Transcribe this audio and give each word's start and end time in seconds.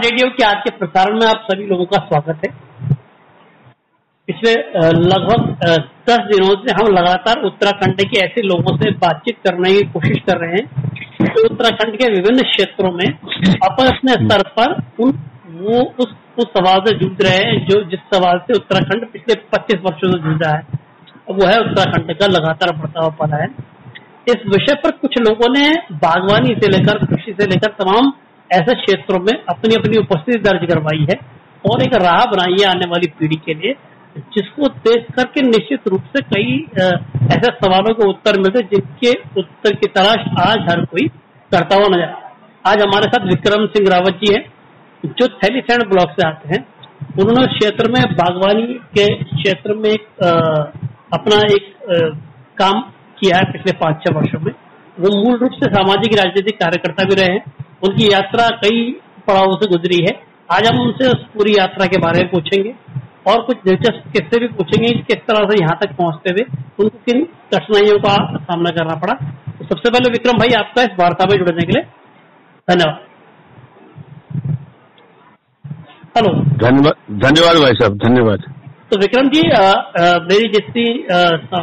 Radio 0.00 0.28
के 0.30 0.44
आज 0.44 0.60
के 0.64 0.70
प्रसारण 0.70 1.18
में 1.20 1.26
आप 1.26 1.46
सभी 1.50 1.66
लोगों 1.66 1.84
का 1.84 1.98
स्वागत 1.98 2.44
है। 2.44 2.50
पिछले 4.28 4.52
लगभग 4.92 5.64
दस 6.08 6.20
दिनों 6.30 6.54
से 6.62 6.74
हम 6.74 6.86
लगातार 6.92 7.42
उत्तराखंड 7.42 8.00
के 8.02 8.20
ऐसे 8.20 8.42
लोगों 8.42 8.76
से 8.76 8.90
बातचीत 9.02 9.36
करने 9.46 9.72
की 9.72 9.82
कोशिश 9.88 10.22
कर 10.28 10.38
रहे 10.38 10.52
हैं। 10.52 11.26
जो 11.26 11.44
उत्तराखंड 11.44 11.98
के 11.98 12.08
विभिन्न 12.12 12.42
क्षेत्रों 12.42 12.92
में 12.92 13.04
अपन 13.04 13.90
अपने 13.90 14.12
स्तर 14.12 14.42
पर 14.48 14.72
उन, 15.00 15.12
वो, 15.50 15.82
उस 15.98 16.14
उस 16.38 16.46
सवाल 16.46 16.80
से 16.80 16.96
जूझ 16.98 17.12
रहे 17.22 17.36
हैं 17.36 17.66
जो, 17.66 17.82
जिस 17.84 18.00
सवाल 18.14 18.38
से 18.38 18.54
उत्तराखंड 18.54 19.06
पिछले 19.12 19.34
25 19.52 19.84
वर्षों 19.84 20.12
से 20.12 20.18
जूझ 20.18 20.38
रहा 20.42 20.54
है 20.56 20.62
वो 21.30 21.46
है 21.46 21.60
उत्तराखंड 21.60 22.16
का 22.18 22.26
लगातार 22.26 22.76
बढ़ता 22.76 23.00
हुआ 23.00 23.10
पलायन 23.20 23.54
इस 24.28 24.42
विषय 24.46 24.74
पर 24.74 24.90
कुछ 24.90 25.20
लोगों 25.20 25.52
ने 25.52 25.68
बागवानी 25.92 26.54
से 26.54 26.68
लेकर 26.68 27.06
कृषि 27.06 27.36
से 27.40 27.46
लेकर 27.46 27.72
तमाम 27.84 28.12
ऐसे 28.50 28.74
क्षेत्रों 28.74 29.20
में 29.20 29.32
अपनी 29.48 29.74
अपनी 29.74 29.98
उपस्थिति 29.98 30.38
दर्ज 30.40 30.66
करवाई 30.70 31.06
है 31.10 31.18
और 31.64 31.82
एक 31.82 31.94
राह 32.02 32.24
बनाई 32.30 32.56
है 32.60 32.68
आने 32.68 32.86
वाली 32.90 33.08
पीढ़ी 33.18 33.36
के 33.46 33.54
लिए 33.54 33.74
जिसको 34.34 34.68
देख 34.86 35.10
करके 35.16 35.42
निश्चित 35.42 35.88
रूप 35.88 36.04
से 36.14 36.22
कई 36.30 36.54
ऐसे 37.34 37.52
सवालों 37.56 37.94
के 37.94 38.08
उत्तर 38.08 38.38
मिलते 38.40 38.62
जिनके 38.70 39.12
उत्तर 39.40 39.74
की 39.74 39.88
तलाश 39.96 40.24
आज 40.46 40.66
हर 40.70 40.84
कोई 40.86 41.06
करता 41.52 41.76
हुआ 41.76 41.94
नज़र 41.96 42.16
आज 42.64 42.82
हमारे 42.82 43.10
साथ 43.12 43.26
विक्रम 43.28 43.66
सिंह 43.74 43.88
रावत 43.90 44.18
जी 44.24 44.32
हैं 44.34 44.42
जो 45.18 45.28
थैलीसैंड 45.36 45.84
ब्लॉक 45.88 46.10
से 46.10 46.26
आते 46.26 46.48
हैं। 46.48 46.58
उन्होंने 47.20 47.46
क्षेत्र 47.52 47.90
में 47.92 48.02
बागवानी 48.14 48.66
के 48.96 49.06
क्षेत्र 49.24 49.74
में 49.74 49.88
एक 49.90 50.02
आ, 50.24 50.30
अपना 51.12 51.38
एक 51.54 51.64
आ, 51.84 51.98
काम 52.58 52.80
किया 53.20 53.38
है 53.38 53.52
पिछले 53.52 53.72
पाँच 53.78 54.02
छह 54.02 54.14
वर्षों 54.16 54.40
में। 54.40 54.52
वो 54.96 55.14
मूल 55.16 55.38
रूप 55.38 55.52
से 55.54 55.70
सामाजिक 55.74 56.18
राजनीतिक 56.18 56.58
कार्यकर्ता 56.60 57.04
भी 57.04 57.14
रहे 57.14 57.34
हैं। 57.34 57.42
उनकी 57.82 58.06
यात्रा 58.06 58.46
कई 58.58 58.82
पड़ावों 59.26 59.56
से 59.56 59.66
गुजरी 59.68 59.98
है। 60.02 60.12
आज 60.50 60.66
हम 60.66 60.80
उनसे 60.80 61.08
उस 61.08 61.24
पूरी 61.34 61.52
यात्रा 61.52 61.86
के 61.86 61.98
बारे 62.00 62.20
में 62.20 62.30
पूछेंगे 62.30 62.72
और 63.26 63.42
कुछ 63.42 63.56
दिलचस्प 63.64 64.10
किस्से 64.12 64.40
भी 64.40 64.48
पूछेंगे 64.54 64.88
किस 65.02 65.20
तरह 65.28 65.48
से 65.50 65.58
यहाँ 65.62 65.76
तक 65.80 65.96
पहुँचते 65.96 66.30
हुए 66.30 66.44
उनको 66.80 66.98
किन 67.06 67.22
कठिनाइयों 67.54 67.98
का 67.98 68.14
सामना 68.38 68.70
करना 68.70 68.94
पड़ा। 68.96 69.14
तो 69.50 69.64
सबसे 69.64 69.90
पहले 69.90 70.10
विक्रम 70.10 70.38
भाई 70.38 70.54
आपका 70.58 70.82
इस 70.82 70.94
वार्ता 71.00 71.26
में 71.26 71.36
जुड़ने 71.38 71.66
के 71.66 71.72
लिए 71.72 71.82
धन्यवाद। 72.68 73.08
हेलो। 76.16 76.30
धन्यवाद 76.60 77.56
भाई 77.58 77.74
साहब 77.74 77.98
धन्यवाद। 77.98 78.40
तो 78.90 78.98
विक्रम 78.98 79.28
जी 79.28 79.42
आ, 79.50 79.58
आ, 79.58 80.06
मेरी 80.22 80.48
जितनी 80.48 80.84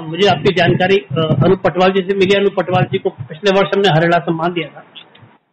मुझे 0.03 0.27
आपकी 0.29 0.53
जानकारी 0.55 0.97
अनु 1.15 1.55
पटवाल 1.63 1.91
जी 1.91 2.01
से 2.01 2.15
मिली। 2.17 2.35
अनु 2.35 2.49
पटवाल 2.57 2.83
जी 2.91 2.97
को 2.97 3.09
पिछले 3.21 3.59
वर्ष 3.59 3.75
हमने 3.75 3.89
हरियाणा 3.89 4.19
सम्मान 4.25 4.53
दिया 4.53 4.67
था। 4.69 4.83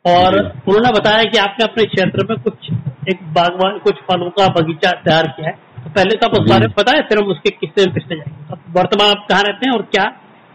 और 0.05 0.37
उन्होंने 0.39 0.91
बताया 0.93 1.23
कि 1.25 1.39
आपने 1.39 1.65
अपने 1.65 1.85
क्षेत्र 1.87 2.27
में 2.31 2.39
कुछ 2.43 2.71
एक 3.11 3.23
बागवान 3.35 3.79
कुछ 3.85 4.01
फलों 4.09 4.31
का 4.31 4.49
बगीचा 4.55 4.91
तैयार 5.05 5.27
किया 5.37 5.49
है। 5.49 5.55
तो 5.77 5.91
पहले 5.91 6.17
तो 6.17 6.27
आप 6.27 6.35
उस 6.39 6.49
बारे 6.51 6.67
में 6.67 6.75
बताए 6.79 7.01
फिर 7.09 7.19
हम 7.19 7.31
उसके 7.31 7.51
किस्से 7.53 7.87
में 7.87 7.95
पिछले 7.95 8.17
जाएँगे। 8.17 8.45
तो 8.47 8.57
वर्तमान 8.79 9.11
आप 9.11 9.27
कहाँ 9.31 9.43
रहते 9.43 9.69
हैं 9.69 9.75
और 9.77 9.83
क्या 9.95 10.05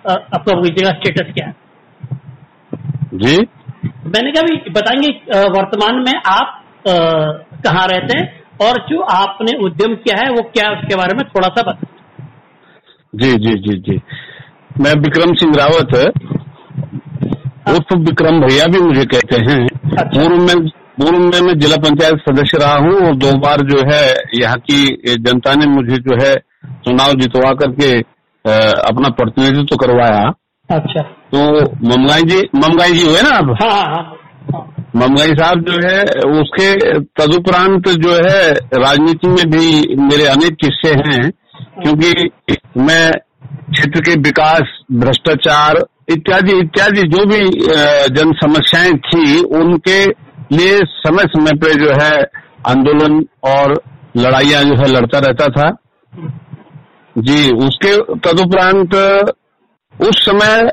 आपका 0.08 0.53
बगीचे 0.53 0.86
का 0.86 0.92
स्टेटस 0.92 1.33
क्या 1.33 1.47
है? 1.47 1.53
जी। 3.16 3.36
मैंने 4.08 4.31
कहा 4.31 4.44
भी 4.44 4.72
बताएँगे 4.72 5.09
वर्तमान 5.52 6.03
में 6.05 6.14
आप 6.27 6.55
कहाँ 6.88 7.88
रहते 7.88 8.17
हैं 8.17 8.25
और 8.61 8.77
जो 8.89 9.02
आपने 9.11 9.58
उद्यम 9.66 9.95
किया 9.97 10.17
है 10.17 10.30
वो 10.31 10.42
क्या 10.53 10.72
उसके 10.72 10.95
बारे 10.95 11.16
में 11.17 11.23
थोड़ा 11.27 11.47
सा 11.47 11.61
बताए। 11.61 11.97
जी 13.14 13.32
जी 13.38 13.54
जी 13.59 13.77
जी। 13.82 14.02
मैं 14.80 14.93
विक्रम 15.02 15.33
सिंह 15.36 15.54
रावत 15.58 15.95
उर्फ़ 17.69 17.93
विक्रम 17.99 18.39
भैया 18.41 18.65
भी 18.65 18.80
मुझे 18.80 19.05
कहते 19.05 19.41
हैं। 19.43 19.63
अच्छा। 19.63 20.03
पूर्व 20.11 20.41
में 20.43 20.67
पूर्व 20.99 21.19
में 21.19 21.39
मैं 21.41 21.57
जिला 21.59 21.75
पंचायत 21.83 22.19
सदस्य 22.19 22.57
रहा 22.61 22.75
हूँ 22.75 22.95
और 23.07 23.15
दो 23.17 23.31
बार 23.39 23.61
जो 23.67 23.80
है 23.89 24.03
यहाँ 24.35 24.57
की 24.69 25.15
जनता 25.19 25.53
ने 25.55 25.65
मुझे 25.71 25.97
जो 26.08 26.17
है 26.21 26.33
चुनाव 26.85 27.13
जितवा 27.19 27.52
करके 27.61 27.91
अपना 28.85 29.09
प्रतिनिधित्व 29.11 29.63
तो 29.65 29.77
करवाया। 29.77 30.25
अच्छा। 30.69 31.02
तो 31.33 31.39
ममगाई 31.87 32.23
जी 32.23 32.39
ममगाई 32.55 32.91
जी 32.91 33.05
हुए 33.05 33.21
ना 33.21 33.29
अब 33.37 33.49
हाँ, 33.61 33.69
हाँ, 33.71 34.03
हाँ, 34.53 34.65
ममगाई 34.95 35.33
साहब 35.39 35.63
जो 35.69 35.79
है 35.87 36.02
उसके 36.39 36.99
तदुपरांत 37.19 37.89
जो 38.03 38.13
है 38.15 38.52
राजनीति 38.79 39.27
में 39.27 39.45
भी 39.52 39.95
मेरे 40.03 40.25
अनेक 40.27 40.58
किस्से 40.63 40.93
हैं 41.02 41.29
क्योंकि 41.81 42.29
मैं 42.81 43.09
क्षेत्र 43.71 44.02
के 44.02 44.13
विकास 44.21 44.77
भ्रष्टाचार 45.02 45.83
इत्यादि 46.09 46.58
इत्यादि 46.59 47.02
जो 47.08 47.25
भी 47.25 47.39
जन 48.15 48.31
समस्याएँ 48.36 48.93
थी 49.05 49.39
उनके 49.58 49.99
लिए 50.52 50.77
समय 50.97 51.23
समय 51.33 51.53
पे 51.55 51.73
जो 51.75 51.92
है 52.02 52.11
आंदोलन 52.67 53.23
और 53.45 53.73
लड़ाइया 54.17 54.61
जो 54.64 54.75
है 54.75 54.87
लड़ता 54.87 55.20
रहता 55.20 55.47
था 55.49 55.70
जी 57.15 57.39
उसके 57.58 57.95
तदुपरांत 58.20 58.95
उस 59.95 60.25
समय 60.25 60.70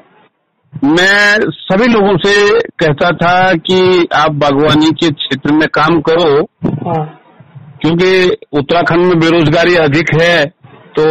मैं 0.72 1.38
सभी 1.50 1.86
लोगों 1.86 2.16
से 2.18 2.34
कहता 2.80 3.10
था 3.16 3.52
कि 3.66 3.78
आप 4.14 4.32
बागवानी 4.40 4.90
के 4.92 5.10
क्षेत्र 5.10 5.52
में 5.52 5.66
काम 5.68 6.00
करो 6.00 6.32
हाँ। 6.86 7.04
क्योंकि 7.82 8.10
उत्तराखंड 8.52 9.06
में 9.06 9.18
बेरोजगारी 9.20 9.74
अधिक 9.76 10.14
है 10.20 10.44
तो 10.96 11.04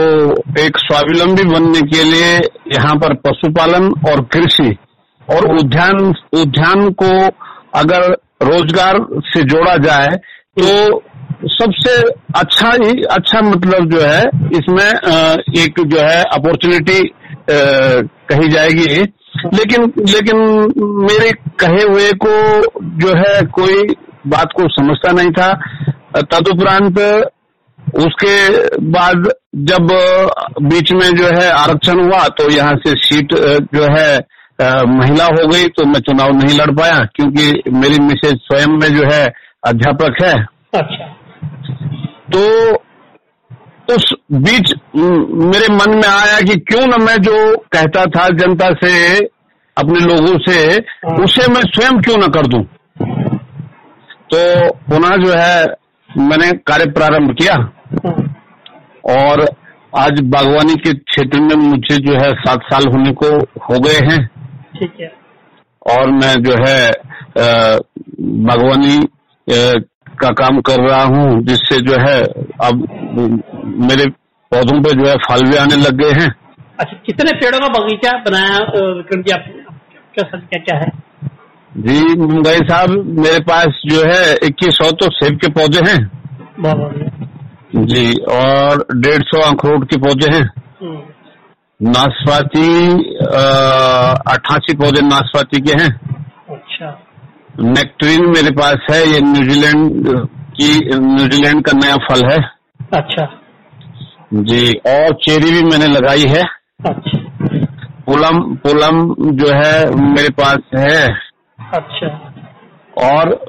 एक 0.61 0.77
स्वावलंबी 0.77 1.43
बनने 1.45 1.81
के 1.89 2.03
लिए 2.03 2.35
यहाँ 2.73 2.95
पर 2.97 3.13
पशुपालन 3.25 3.87
और 4.09 4.21
कृषि 4.33 4.69
और 5.27 5.45
उद्यान 5.55 5.99
उद्यान 6.41 6.89
को 7.01 7.09
अगर 7.79 8.11
रोज़गार 8.43 8.99
से 9.25 9.43
जोड़ा 9.43 9.75
जाए 9.83 10.15
तो 10.57 11.01
सबसे 11.51 11.91
अच्छा 12.35 12.69
ही 12.73 13.01
अच्छा 13.11 13.41
मतलब 13.41 13.89
जो 13.91 14.01
है, 14.01 14.21
इसमें 14.53 14.89
एक 15.63 15.79
जो 15.87 15.99
है 15.99 16.21
अपॉर्चुनिटी 16.33 17.01
कही 17.49 18.47
जाएगी। 18.49 19.01
लेकिन 19.53 19.91
लेकिन 20.07 20.37
मेरे 21.03 21.31
कहे 21.59 21.83
हुए 21.83 22.11
को 22.25 22.35
जो 22.99 23.15
है 23.17 23.41
कोई 23.55 23.83
बात 24.27 24.53
को 24.57 24.67
समझता 24.73 25.11
नहीं 25.11 25.31
था। 25.31 25.53
तदुपरांत 26.31 26.99
उसके 27.97 28.35
बाद 28.91 29.27
जब 29.69 29.91
बीच 30.63 30.91
में 30.93 31.09
जो 31.17 31.27
है 31.35 31.49
आरक्षण 31.49 31.99
हुआ 31.99 32.27
तो 32.37 32.49
यहाँ 32.51 32.73
से 32.85 32.93
सीट 33.01 33.33
जो 33.75 33.83
है 33.91 34.07
महिला 34.89 35.25
हो 35.25 35.47
गई 35.47 35.67
तो 35.67 35.85
मैं 35.85 35.99
चुनाव 35.99 36.31
नहीं 36.31 36.57
लड़ 36.59 36.71
पाया 36.71 36.99
क्योंकि 37.15 37.71
मेरी 37.73 37.99
मिसेज 37.99 38.35
स्वयं 38.43 38.77
में 38.77 38.87
जो 38.95 39.05
है 39.11 39.25
अध्यापक 39.67 40.21
है। 40.23 40.33
अच्छा। 40.79 41.05
तो 42.33 42.41
उस 43.89 44.13
बीच 44.31 44.73
मेरे 44.95 45.67
मन 45.73 45.95
में 45.95 46.07
आया 46.07 46.39
कि 46.41 46.55
क्यों 46.69 46.85
न 46.87 47.01
मैं 47.03 47.17
जो 47.21 47.35
कहता 47.73 48.05
था 48.15 48.27
जनता 48.37 48.69
से 48.83 48.93
अपने 49.77 49.99
लोगों 49.99 50.37
से 50.47 50.57
हाँ। 51.05 51.15
उसे 51.23 51.47
मैं 51.53 51.61
स्वयं 51.65 52.01
क्यों 52.01 52.17
न 52.17 52.27
कर 52.29 52.47
दूँ? 52.47 52.63
तो 54.31 54.39
पुनः 54.89 55.15
जो 55.25 55.31
है 55.33 55.65
मैंने 56.09 56.51
कार्य 56.67 56.85
प्रारंभ 56.91 57.31
किया। 57.31 57.55
और 59.11 59.45
आज 59.99 60.19
बागवानी 60.31 60.75
के 60.77 60.93
क्षेत्र 60.93 61.39
में 61.39 61.55
मुझे 61.57 61.97
जो 62.05 62.13
है 62.15 62.29
सात 62.39 62.63
साल 62.63 62.87
होने 62.93 63.11
को 63.13 63.27
हो 63.65 63.79
गए 63.79 63.99
हैं। 64.07 64.19
ठीक 64.77 64.93
है। 65.01 65.11
और 65.81 66.11
मैं 66.11 66.33
जो 66.43 66.53
है 66.57 66.79
बागवानी 68.47 68.97
का 70.21 70.29
काम 70.33 70.59
कर 70.61 70.81
रहा 70.81 71.03
हूँ 71.05 71.41
जिससे 71.45 71.77
जो 71.87 71.99
है 72.01 72.19
अब 72.65 72.85
मेरे 73.83 74.05
पौधों 74.51 74.81
पे 74.83 74.91
जो 74.93 75.07
है 75.09 75.15
फल 75.23 75.41
भी 75.49 75.57
आने 75.57 75.75
लग 75.77 76.01
गए 76.01 76.19
हैं। 76.21 76.29
अच्छा 76.79 76.97
कितने 77.05 77.31
पेड़ों 77.39 77.59
का 77.59 77.67
बगीचा 77.69 78.11
बनाया 78.19 78.57
विक्रम 78.91 79.21
जी 79.21 79.31
आप 79.31 79.45
क्या 80.15 80.23
क्या 80.31 80.59
क्या 80.59 80.77
है? 80.77 80.89
जी 81.71 82.15
मुंगई 82.17 82.59
साहब 82.67 82.89
मेरे 83.19 83.39
पास 83.47 83.79
जो 83.85 84.01
है 84.05 84.21
इक्कीस 84.47 84.77
सौ 84.77 84.91
तो 84.93 85.09
सेब 85.13 85.37
के 85.37 85.47
पौधे 85.51 85.81
हैं। 85.89 86.01
जी 87.75 88.13
और 88.13 88.85
डेढ़ 88.95 89.23
सौ 89.23 89.51
अखरोट 89.51 89.89
के 89.89 89.97
पौधे 89.97 90.35
हैं। 90.35 90.51
हम्म। 90.81 91.01
नाशपाती 91.89 92.89
अट्ठासी 94.33 94.77
पौधे 94.77 95.01
नाशपाती 95.01 95.61
के 95.61 95.83
हैं। 95.83 95.99
अच्छा। 96.49 97.03
नेक्ट्रीन 97.59 98.25
मेरे 98.25 98.51
पास 98.51 98.75
है 98.91 99.07
ये 99.07 99.19
न्यूजीलैंड 99.19 100.03
की 100.27 100.99
न्यूजीलैंड 100.99 101.65
का 101.65 101.71
नया 101.71 101.95
फल 101.95 102.29
है। 102.31 102.49
अच्छा। 102.93 103.25
जी 104.33 104.71
और 104.71 105.13
चेरी 105.13 105.51
भी 105.51 105.63
मैंने 105.63 105.87
लगाई 105.87 106.23
है। 106.23 106.43
अच्छा। 106.85 107.19
पुलम 108.05 108.55
पुलम 108.55 109.15
जो 109.37 109.47
है 109.47 109.95
मेरे 109.95 110.29
पास 110.29 110.57
है। 110.77 111.13
अच्छा। 111.73 112.33
और 112.97 113.39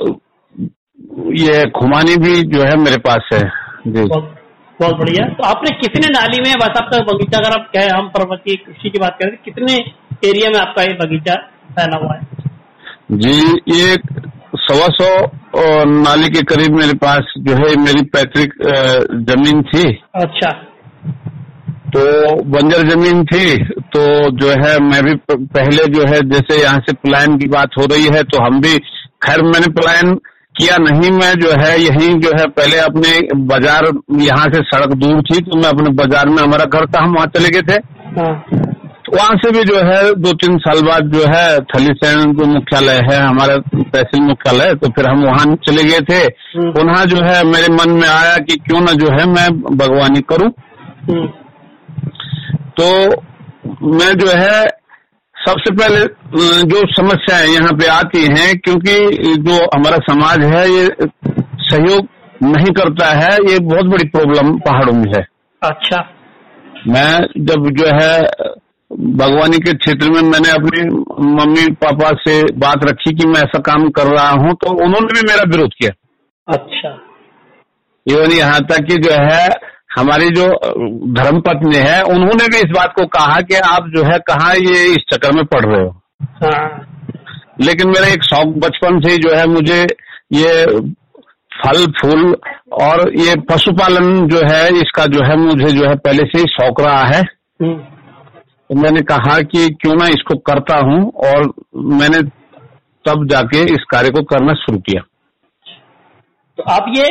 ये 1.27 1.71
खुमानी 1.71 2.17
भी 2.17 2.43
जो 2.43 2.63
है 2.63 2.77
मेरे 2.77 2.97
पास 2.97 3.29
है। 3.33 3.66
बहुत 3.89 4.95
बढ़िया। 4.97 5.27
तो 5.31 5.45
आपने 5.45 5.71
कितने 5.79 6.09
नाली 6.11 6.41
में 6.41 6.53
बस 6.59 6.79
आपका 6.79 6.99
बगीचा 7.05 7.39
अगर 7.39 7.59
आप 7.59 7.69
कहे 7.75 7.89
हम 7.89 8.09
पर्वतीय 8.11 8.57
कृषि 8.57 8.91
की 8.91 8.99
बात 8.99 9.17
करें 9.21 9.37
कितने 9.45 9.75
एरिया 10.25 10.51
में 10.51 10.59
आपका 10.61 10.83
ये 10.83 10.95
बगीचा 10.97 11.35
फैला 11.71 11.99
हुआ 11.99 12.15
है? 12.15 12.21
जी 13.13 13.37
ये 13.71 13.95
सवा 14.59 14.89
सौ 14.93 15.09
नाली 15.87 16.29
के 16.31 16.43
करीब 16.45 16.77
मेरे 16.77 16.95
पास 16.99 17.33
जो 17.41 17.55
है 17.57 17.75
मेरी 17.81 18.03
पैतृक 18.15 18.55
ज़मीन 19.31 19.63
थी। 19.65 19.85
अच्छा। 20.17 20.51
तो 21.95 22.03
बंजर 22.53 22.89
ज़मीन 22.89 23.25
थी 23.27 23.47
तो 23.95 24.01
जो 24.39 24.49
है 24.63 24.79
मैं 24.85 25.03
भी 25.05 25.15
पहले 25.33 25.85
जो 25.93 26.07
है 26.07 26.21
जैसे 26.31 26.63
यहाँ 26.63 26.81
से 26.87 26.93
पलायन 27.05 27.37
की 27.39 27.49
बात 27.49 27.77
हो 27.79 27.85
रही 27.93 28.09
है 28.15 28.23
तो 28.25 28.43
हम 28.45 28.61
भी 28.61 28.79
खैर 29.25 29.43
मैंने 29.45 29.69
पलायन 29.73 30.19
किया 30.59 30.77
नहीं 30.81 31.11
मैं 31.13 31.33
जो 31.41 31.51
है 31.61 31.73
यही 31.81 32.13
जो 32.21 32.31
है 32.37 32.47
पहले 32.53 32.79
अपने 32.81 33.11
बाज़ार 33.47 33.87
यहाँ 34.21 34.45
से 34.53 34.63
सड़क 34.65 34.95
दूर 34.99 35.21
थी 35.23 35.41
तो 35.43 35.57
मैं 35.57 35.69
अपने 35.69 35.91
बाज़ार 35.95 36.29
में 36.29 36.43
हमारा 36.43 36.65
घर 36.67 36.87
था 36.87 37.03
हम 37.03 37.15
वहाँ 37.15 37.27
चले 37.35 37.51
गए 37.51 37.63
थे। 37.69 37.77
हाँ। 38.15 38.33
वहाँ 39.09 39.35
से 39.37 39.51
भी 39.53 39.63
जो 39.65 39.81
है 39.87 39.99
दो 40.17 40.33
तीन 40.35 40.57
साल 40.59 40.81
बाद 40.83 41.11
जो 41.11 41.27
है 41.29 41.59
थली 41.67 41.93
सैन 41.97 42.33
जो 42.37 42.47
मुख्यालय 42.47 43.01
है 43.09 43.19
हमारा 43.19 43.57
तहसील 43.75 44.23
मुख्यालय 44.23 44.75
तो 44.77 44.89
फिर 44.91 45.09
हम 45.09 45.25
वहाँ 45.25 45.45
चले 45.67 45.85
गए 45.85 46.01
थे। 46.09 46.23
हम्म। 46.55 46.71
पुनः 46.73 47.05
जो 47.05 47.21
है 47.25 47.43
मेरे 47.47 47.69
मन 47.75 47.93
में 47.93 48.09
आया 48.09 48.37
कि 48.41 48.57
क्यों 48.67 48.81
ना 48.81 48.93
जो 49.03 49.13
है 49.13 49.27
मैं 49.29 49.47
बागवानी 49.77 50.21
करूँ। 50.33 50.51
हम्म, 51.11 51.27
तो 52.73 52.89
मैं 53.93 54.13
जो 54.19 54.33
है 54.35 54.65
सबसे 55.47 55.71
पहले 55.77 56.01
जो 56.71 56.81
समस्याएँ 56.93 57.49
यहाँ 57.49 57.73
पे 57.79 57.87
आती 57.91 58.23
हैं 58.31 58.49
क्योंकि 58.59 58.95
जो 59.43 59.57
हमारा 59.75 59.99
समाज 60.07 60.45
है 60.45 60.63
ये 60.71 60.87
सहयोग 61.67 62.09
नहीं 62.45 62.73
करता 62.75 63.07
है 63.19 63.33
ये 63.51 63.59
बहुत 63.67 63.87
बड़ी 63.87 64.09
प्रॉब्लम 64.09 64.57
पहाड़ों 64.61 64.93
में 64.93 65.09
है। 65.13 65.23
अच्छा। 65.63 66.01
मैं 66.89 67.13
जब 67.47 67.69
जो 67.79 67.87
है 67.97 68.11
बागवानी 69.21 69.59
के 69.59 69.73
क्षेत्र 69.75 70.11
में 70.11 70.21
मैंने 70.23 70.51
अपने 70.51 70.83
मम्मी 71.37 71.67
पापा 71.77 72.11
से 72.21 72.35
बात 72.59 72.85
रखी 72.85 73.15
कि 73.17 73.27
मैं 73.27 73.41
ऐसा 73.41 73.59
काम 73.69 73.89
कर 73.99 74.07
रहा 74.09 74.29
हूँ 74.43 74.53
तो 74.55 74.71
उन्होंने 74.85 75.15
भी 75.15 75.27
मेरा 75.29 75.45
विरोध 75.47 75.73
किया। 75.81 75.93
अच्छा। 76.49 76.91
इवन 78.07 78.33
यहाँ 78.33 78.61
तक 78.67 78.85
कि 78.89 78.97
जो 78.99 79.13
है 79.23 79.49
हमारी 79.97 80.29
जो 80.31 80.47
धर्म 81.13 81.41
पत्नी 81.41 81.77
है 81.77 82.03
उन्होंने 82.05 82.47
भी 82.49 82.57
इस 82.57 82.73
बात 82.77 82.93
को 82.99 83.07
कहा 83.07 83.41
कि 83.41 83.55
आप 83.67 83.89
जो 83.97 84.03
है 84.03 84.19
कहा 84.29 84.53
ये 84.53 84.85
इस 84.93 85.05
चक्कर 85.13 85.33
में 85.33 85.45
पढ़ 85.45 85.65
रहे 85.65 85.83
हो? 85.83 86.03
हाँ। 86.43 86.87
लेकिन 87.61 87.89
मेरा 87.89 88.07
एक 88.07 88.23
शौक 88.23 88.47
बचपन 88.59 89.01
से 89.01 89.13
ही 89.13 89.19
जो 89.19 89.35
है 89.35 89.47
मुझे 89.47 89.81
ये 90.33 90.65
फल 91.53 91.85
फूल 91.93 92.37
और 92.83 93.13
ये 93.17 93.35
पशुपालन 93.51 94.27
जो 94.29 94.41
है 94.47 94.69
इसका 94.81 95.07
जो 95.07 95.25
है 95.25 95.37
मुझे 95.37 95.73
जो 95.73 95.89
है 95.89 95.95
पहले 95.97 96.25
से 96.25 96.39
ही 96.39 96.45
शौक 96.45 96.81
रहा 96.81 97.03
है। 97.05 97.21
हम्म, 97.63 97.75
तो 97.75 98.75
मैंने 98.75 99.01
कहा 99.01 99.39
कि 99.41 99.69
क्यों 99.81 99.95
ना 99.95 100.07
इसको 100.09 100.35
करता 100.51 100.77
हूँ 100.77 101.13
और 101.27 101.53
मैंने 101.77 102.23
तब 103.05 103.27
जाके 103.31 103.61
इस 103.75 103.85
कार्य 103.91 104.11
को 104.11 104.23
करना 104.23 104.55
शुरू 104.55 104.79
किया। 104.79 105.03
तो 106.59 106.63
आप 106.73 106.87
ये 106.89 107.07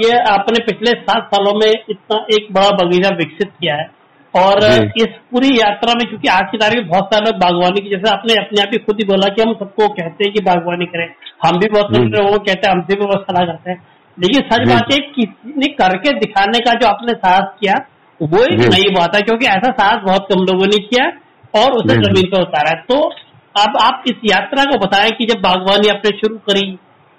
ये 0.00 0.16
आपने 0.30 0.60
पिछले 0.64 0.90
सात 1.00 1.28
सालों 1.34 1.52
में 1.54 1.70
इतना 1.70 2.16
एक 2.34 2.48
बड़ा 2.52 2.70
बगीचा 2.70 3.10
विकसित 3.16 3.52
किया 3.60 3.74
है। 3.74 3.86
और 4.34 4.64
इस 4.96 5.14
पूरी 5.30 5.48
यात्रा 5.50 5.94
में 5.94 6.06
क्योंकि 6.08 6.28
आज 6.28 6.50
की 6.50 6.58
तारीख 6.58 6.78
में 6.78 6.88
बहुत 6.88 7.14
सारे 7.14 7.24
लोग 7.26 7.38
बागवानी 7.40 7.80
की 7.80 7.90
जैसे 7.90 8.10
आपने 8.10 8.34
अपने 8.34 8.60
आप 8.62 8.68
ही 8.72 8.78
खुद 8.78 9.00
ही 9.00 9.06
बोला 9.06 9.28
कि 9.28 9.42
हम 9.42 9.54
सबको 9.54 9.88
कहते 9.88 10.24
हैं 10.24 10.32
कि 10.34 10.40
बागवानी 10.40 10.86
करें। 10.86 11.06
हम 11.44 11.58
भी 11.58 11.68
बहुत। 11.68 11.92
लोगों 11.92 12.38
कहते 12.38 12.66
हैं 12.66 12.74
हमसे 12.74 12.94
भी 12.94 13.06
बहुत 13.06 13.22
सलाह 13.22 13.46
करते 13.46 13.70
हैं। 13.70 13.78
लेकिन 14.18 14.42
सच 14.42 14.68
बात 14.68 14.92
है 14.92 14.98
किसी 15.08 15.54
ने 15.56 15.72
करके 15.74 16.12
दिखाने 16.18 16.60
का 16.60 16.74
जो 16.74 16.86
आपने 16.86 17.12
साहस 17.14 17.48
किया 17.60 17.74
वो 18.20 18.44
एक 18.44 18.60
नई 18.68 18.94
बात 18.94 19.14
है 19.16 19.20
क्योंकि 19.22 19.46
ऐसा 19.46 19.70
साहस 19.72 20.00
बहुत 20.04 20.26
कम 20.32 20.40
लोगों 20.42 20.66
ने 20.66 20.78
किया 20.84 21.04
और 21.54 21.72
उसे 21.72 21.94
ज़मीन 21.96 22.30
पर 22.32 22.42
उतारा 22.42 22.70
है। 22.70 22.82
तो 22.84 23.00
अब 23.54 23.76
आप 23.82 24.04
इस 24.06 24.20
यात्रा 24.24 24.64
को 24.64 24.78
बताएँ 24.78 25.10
कि 25.10 25.26
जब 25.26 25.40
बागवानी 25.40 25.88
आपने 25.88 26.10
शुरू 26.18 26.36
करी 26.48 26.66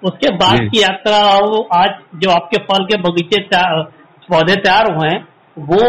उसके 0.04 0.34
बाद 0.36 0.58
की 0.60 0.82
यात्रा 0.82 1.16
और 1.16 1.68
आज 1.72 1.90
जो 2.14 2.30
आपके 2.30 2.58
फल 2.62 2.84
के 2.84 2.96
बगीचे 3.02 3.40
पौधे 4.30 4.54
तैयार 4.54 4.94
हुए 4.94 5.08
हैं 5.08 5.20
वो 5.56 5.82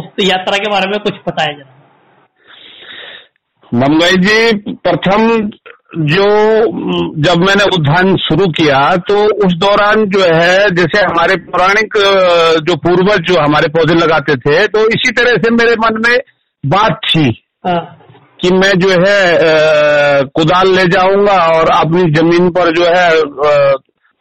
उस 0.00 0.04
यात्रा 0.20 0.56
के 0.56 0.70
बारे 0.70 0.90
में 0.90 0.98
कुछ 1.00 1.14
बताया 1.28 1.52
जरा 1.52 1.70
मुंबई 3.72 4.10
जी 4.22 4.74
प्रथम 4.86 5.50
जो 5.96 6.26
जब 7.22 7.38
मैंने 7.38 7.64
उद्यान 7.76 8.16
शुरू 8.16 8.46
किया 8.52 8.78
तो 9.08 9.46
उस 9.46 9.54
दौरान 9.54 10.04
जो 10.04 10.20
है 10.20 10.70
जैसे 10.70 11.00
हमारे 11.00 11.36
पौराणिक 11.36 11.96
जो 12.66 12.76
पूर्वज 12.76 13.18
जो 13.20 13.40
हमारे 13.40 13.68
पौधे 13.68 13.94
लगाते 13.94 14.36
थे 14.36 14.66
तो 14.66 14.86
इसी 14.88 15.10
तरह 15.12 15.36
से 15.36 15.50
मेरे 15.50 15.74
मन 15.74 16.00
में 16.06 16.16
बात 16.64 17.00
थी। 17.04 17.44
हाँ। 17.66 18.01
कि 18.42 18.50
मैं 18.50 18.72
जो 18.78 18.88
है 19.00 20.22
कुदाल 20.36 20.68
ले 20.68 20.84
जाऊँगा 20.86 21.36
और 21.48 21.70
अपनी 21.74 22.02
ज़मीन 22.12 22.48
पर 22.50 22.70
जो 22.70 22.84
है 22.86 23.10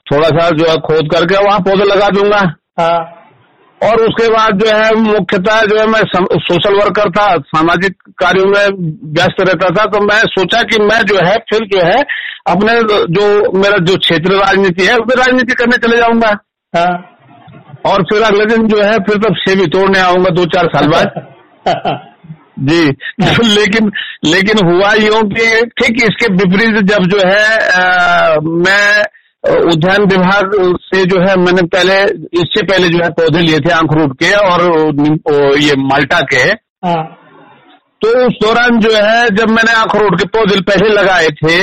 थोड़ा 0.06 0.28
सा 0.30 0.50
जो 0.50 0.70
है 0.70 0.76
खोद 0.82 1.10
करके 1.14 1.44
वहाँ 1.46 1.60
पौधे 1.60 1.86
लगा 1.86 2.10
दूँगा। 2.10 2.40
हाँ। 2.80 3.00
और 3.82 4.02
उसके 4.02 4.28
बाद 4.28 4.60
जो 4.60 4.68
है 4.70 4.90
मुख्यतः 4.96 5.62
जो 5.62 5.78
है 5.80 5.86
मैं 5.88 6.02
सम, 6.02 6.26
सोशल 6.40 6.76
वर्कर 6.76 7.10
था 7.10 7.26
सामाजिक 7.48 7.96
कार्यों 8.20 8.46
में 8.46 8.66
व्यस्त 9.14 9.42
रहता 9.42 9.70
था 9.70 9.86
तो 9.86 10.02
मैं 10.06 10.20
सोचा 10.34 10.62
कि 10.64 10.82
मैं 10.84 11.02
जो 11.04 11.16
है 11.28 11.36
फिर 11.50 11.66
जो 11.66 11.86
है 11.88 12.04
अपने 12.48 12.76
जो 13.16 13.26
मेरा 13.60 13.78
जो 13.86 13.96
क्षेत्र 13.98 14.36
राजनीति 14.36 14.86
है 14.86 14.98
उसमें 14.98 15.16
राजनीति 15.16 15.54
करने 15.54 15.78
चले 15.78 15.98
जाऊँगा। 15.98 16.30
हाँ। 16.74 16.94
और 17.86 18.04
फिर 18.04 18.22
अगले 18.24 18.46
दिन 18.46 18.68
जो 18.68 18.82
है 18.84 18.98
फिर 19.00 19.18
तब 19.18 19.36
सेवी 19.40 19.68
तोड़ने 19.70 20.00
आऊँगा 20.00 20.30
दो 20.32 20.46
चार 20.46 20.68
साल 20.68 20.88
बाद। 20.88 22.08
जी। 22.60 22.92
तो 22.92 23.44
लेकिन 23.56 23.92
लेकिन 24.26 24.66
हुआ 24.68 24.94
यूँ 24.94 25.22
कि 25.30 25.66
ठीक 25.82 26.04
इसके 26.04 26.34
विपरीत 26.34 26.84
जब 26.84 27.06
जो 27.06 27.18
है 27.18 27.58
अ, 27.58 28.40
मैं 28.44 29.04
उद्यान 29.72 30.04
विभाग 30.04 30.52
से 30.82 31.06
जो 31.06 31.20
है 31.20 31.36
मैंने 31.36 31.62
पहले 31.68 31.94
इससे 32.42 32.62
पहले 32.64 32.90
जो 32.90 33.04
है 33.04 33.10
पौधे 33.10 33.40
लिए 33.40 33.60
थे 33.60 33.72
आंखरूट 33.72 34.14
के 34.24 34.32
और 34.34 34.62
ये 35.58 35.76
माल्टा 35.76 36.20
के। 36.34 36.44
हाँ। 36.88 37.18
तो 38.02 38.08
उस 38.28 38.34
दौरान 38.44 38.80
जो 38.80 38.92
है 38.94 39.30
जब 39.30 39.50
मैंने 39.50 39.72
अखरोट 39.72 40.20
के 40.20 40.28
पौधे 40.28 40.60
पहले 40.62 40.90
लगाए 40.90 41.28
थे 41.28 41.58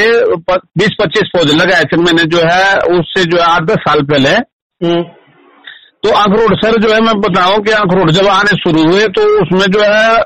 बीस 0.51 0.91
पच्चीस 1.01 1.31
पौधे 1.37 1.53
लगाए 1.53 1.85
थे 1.85 1.97
मैंने 1.97 2.25
जो 2.25 2.39
है 2.39 2.77
उससे 2.99 3.25
जो 3.25 3.39
है 3.39 3.45
आठ 3.45 3.63
दस 3.63 3.81
साल 3.89 4.03
पहले। 4.03 4.31
हम्म, 4.31 5.03
तो 6.03 6.11
अखरोट 6.11 6.55
सर 6.65 6.79
जो 6.81 6.93
है 6.95 7.01
मैं 7.01 7.21
बताऊँ 7.21 7.59
कि 7.63 7.73
अखरोट 7.73 8.11
जब 8.11 8.27
आने 8.27 8.57
शुरू 8.57 8.83
हुए 8.83 9.07
तो 9.07 9.23
उसमें 9.43 9.67
जो 9.71 9.81
है 9.81 10.23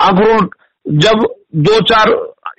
अखरोट 0.00 0.54
जब 0.86 1.26
दो 1.56 1.80
चार 1.80 2.10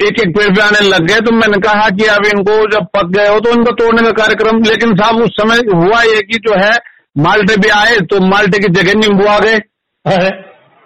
एक 0.01 0.19
एक 0.21 0.38
पेड़ 0.38 0.55
पे 0.55 0.61
आने 0.61 0.79
लग 0.89 1.07
गए 1.07 1.19
तो 1.19 1.31
मैंने 1.31 1.57
कहा 1.57 1.89
कि 1.89 2.05
अब 2.05 2.25
इनको 2.25 2.71
जब 2.71 2.85
पक 2.85 3.05
गए 3.05 3.27
हो 3.27 3.39
तो 3.39 3.49
इनको 3.49 3.71
तोड़ने 3.71 4.01
का 4.01 4.11
कार्यक्रम 4.11 4.63
लेकिन 4.63 4.95
साहब 4.95 5.15
उस 5.15 5.29
समय 5.29 5.57
हुआ 5.57 6.01
ये 6.01 6.21
कि 6.21 6.38
जो 6.38 6.55
है 6.65 6.77
माल्टे 7.17 7.57
भी 7.57 7.69
आए 7.69 7.99
तो 7.99 8.19
माल्टे 8.19 8.59
की 8.59 8.73
जगह 8.73 8.93
नींबू 8.93 9.25
आ 9.25 9.39
गए। 9.39 9.57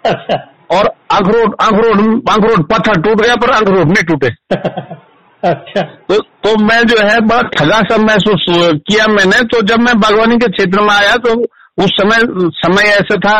अच्छा 0.04 0.50
और 0.70 0.86
अखरोट 1.10 1.54
अखरोट 1.60 2.30
अखरोट 2.30 2.72
पत्थर 2.72 3.00
टूट 3.00 3.20
गया 3.20 3.34
पर 3.34 3.50
अखरोट 3.50 3.86
नहीं 3.86 4.04
टूटे। 4.04 4.26
अच्छा। 5.48 5.82
तो 5.82 6.18
तो 6.18 6.64
मैं 6.64 6.82
जो 6.82 6.96
है 7.08 7.20
बड़ा 7.20 7.42
ठगा 7.42 7.80
सा 7.80 7.96
महसूस 7.96 8.46
किया 8.90 9.06
मैंने। 9.06 9.40
तो 9.42 9.62
जब 9.62 9.80
मैं 9.80 10.00
बागवानी 10.00 10.36
के 10.36 10.46
क्षेत्र 10.52 10.80
में 10.80 10.94
आया 10.94 11.16
तो 11.16 11.44
उस 11.78 11.90
समय 11.92 12.20
समय 12.56 12.90
ऐसा 12.90 13.16
था 13.20 13.38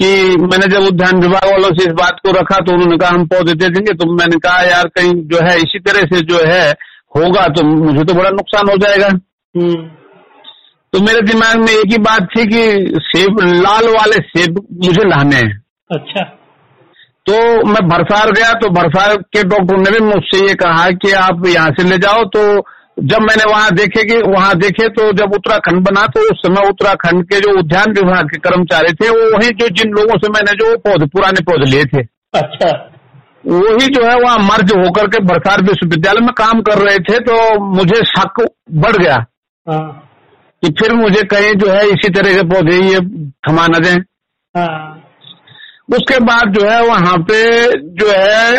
कि 0.00 0.06
मैंने 0.42 0.66
जब 0.66 0.86
उद्यान 0.86 1.20
विभाग 1.20 1.44
वालों 1.46 1.68
से 1.70 1.84
इस 1.84 1.92
बात 1.98 2.16
को 2.24 2.30
रखा 2.30 2.56
तो 2.58 2.72
उन्होंने 2.74 2.96
कहा 2.98 3.10
हम 3.10 3.26
पौधे 3.26 3.52
दे 3.54 3.68
देंगे। 3.68 3.92
तो 3.94 4.12
मैंने 4.14 4.38
कहा 4.38 4.62
यार 4.62 4.88
कहीं 4.96 5.12
जो 5.28 5.44
है 5.48 5.56
इसी 5.58 5.78
तरह 5.80 6.08
से 6.12 6.20
जो 6.22 6.40
है 6.46 6.64
होगा 7.16 7.46
तो 7.50 7.64
मुझे 7.66 8.04
तो 8.04 8.14
बड़ा 8.14 8.30
नुकसान 8.30 8.70
हो 8.70 8.76
जाएगा। 8.78 9.06
हम्म, 9.06 9.86
तो 10.92 11.00
मेरे 11.00 11.20
दिमाग 11.22 11.56
में 11.58 11.72
एक 11.72 11.92
ही 11.92 11.98
बात 12.02 12.28
थी 12.36 12.44
कि 12.46 12.62
सेब 13.04 13.40
लाल 13.42 13.88
वाले 13.94 14.18
सेब 14.28 14.60
मुझे 14.84 15.08
लाने 15.08 15.36
हैं। 15.36 15.52
अच्छा। 15.90 16.24
तो 17.26 17.34
मैं 17.66 17.88
भरसार 17.88 18.30
गया 18.32 18.52
तो 18.60 18.68
भरसार 18.70 19.14
के 19.34 19.42
डॉक्टर 19.44 19.78
ने 19.78 19.90
भी 19.90 20.04
मुझसे 20.04 20.46
ये 20.46 20.54
कहा 20.56 20.90
कि 20.96 21.12
आप 21.20 21.46
यहाँ 21.46 21.70
से 21.78 21.84
ले 21.84 21.96
जाओ 21.98 22.24
तो 22.36 22.42
जब 22.96 23.20
मैंने 23.20 23.44
वहाँ 23.52 23.70
देखे 23.70 24.02
कि 24.04 24.16
वहाँ 24.32 24.54
देखे 24.58 24.88
तो 24.88 25.10
जब 25.12 25.32
उत्तराखंड 25.34 25.80
बना 25.80 26.06
तो 26.06 26.20
उस 26.30 26.38
समय 26.38 26.68
उत्तराखंड 26.68 27.24
के 27.24 27.40
जो 27.40 27.58
उद्यान 27.58 27.92
विभाग 27.92 28.28
के 28.28 28.38
कर्मचारी 28.38 28.92
थे 28.92 29.08
वो 29.08 29.26
वही 29.36 29.50
जो 29.50 29.68
जिन 29.68 29.90
लोगों 29.90 30.18
से 30.18 30.28
मैंने 30.28 30.52
जो 30.52 30.76
पौधे 30.78 31.06
पुराने 31.06 31.42
पौधे 31.42 31.70
लिए 31.70 31.84
थे। 31.84 32.02
अच्छा। 32.34 32.70
वही 33.46 33.86
जो 33.86 34.06
है 34.06 34.14
वहाँ 34.20 34.38
मर्ज 34.38 34.72
होकर 34.76 35.06
के 35.06 35.22
भरसार 35.24 35.62
विश्वविद्यालय 35.62 36.20
में 36.20 36.32
काम 36.34 36.62
कर 36.62 36.78
रहे 36.78 36.98
थे 36.98 37.18
तो 37.20 37.36
मुझे 37.74 38.00
शक 38.06 38.40
बढ़ 38.72 38.96
गया। 38.96 39.16
हाँ। 39.66 40.02
कि 40.62 40.70
फिर 40.70 40.92
मुझे 40.94 41.22
कहीं 41.22 41.52
जो 41.54 41.70
है 41.70 41.86
इसी 41.86 42.08
तरह 42.08 42.34
के 42.34 42.42
पौधे 42.48 42.76
ये 42.82 43.00
थमा 43.48 43.66
न 43.66 43.82
दें। 43.82 43.96
हाँ। 44.54 45.02
उसके 45.88 46.18
बाद 46.20 46.52
जो 46.54 46.66
है 46.68 46.80
वहाँ 46.86 47.16
पे 47.28 47.38
जो 47.98 48.06
है 48.08 48.58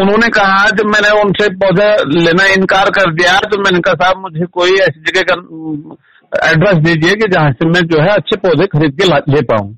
उन्होंने 0.00 0.28
कहा 0.28 0.64
जब 0.70 0.86
मैंने 0.86 1.10
उनसे 1.20 1.48
पौधे 1.56 1.90
लेना 2.20 2.46
इनकार 2.54 2.90
कर 2.90 3.12
दिया 3.14 3.38
तो 3.50 3.60
मैंने 3.62 3.80
कहा 3.80 3.94
साहब 3.94 4.22
मुझे 4.22 4.46
कोई 4.52 4.70
ऐसी 4.80 5.02
जगह 5.10 5.22
का 5.30 5.34
एड्रेस 6.48 6.78
दीजिए 6.78 7.14
कि 7.14 7.28
जहाँ 7.30 7.52
से 7.52 7.68
मैं 7.68 7.80
जो 7.82 8.00
है 8.00 8.08
अच्छे 8.08 8.36
पौधे 8.36 8.66
खरीद 8.66 8.96
के 9.00 9.06
ले 9.32 9.40
पाऊँ। 9.42 9.70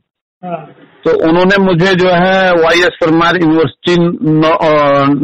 हाँ। 0.43 0.63
तो 1.05 1.11
उन्होंने 1.29 1.57
मुझे 1.59 1.93
जो 1.95 2.09
है 2.09 2.51
Y 2.55 2.81
S 2.81 2.97
Parmar 3.01 3.37
university 3.37 3.95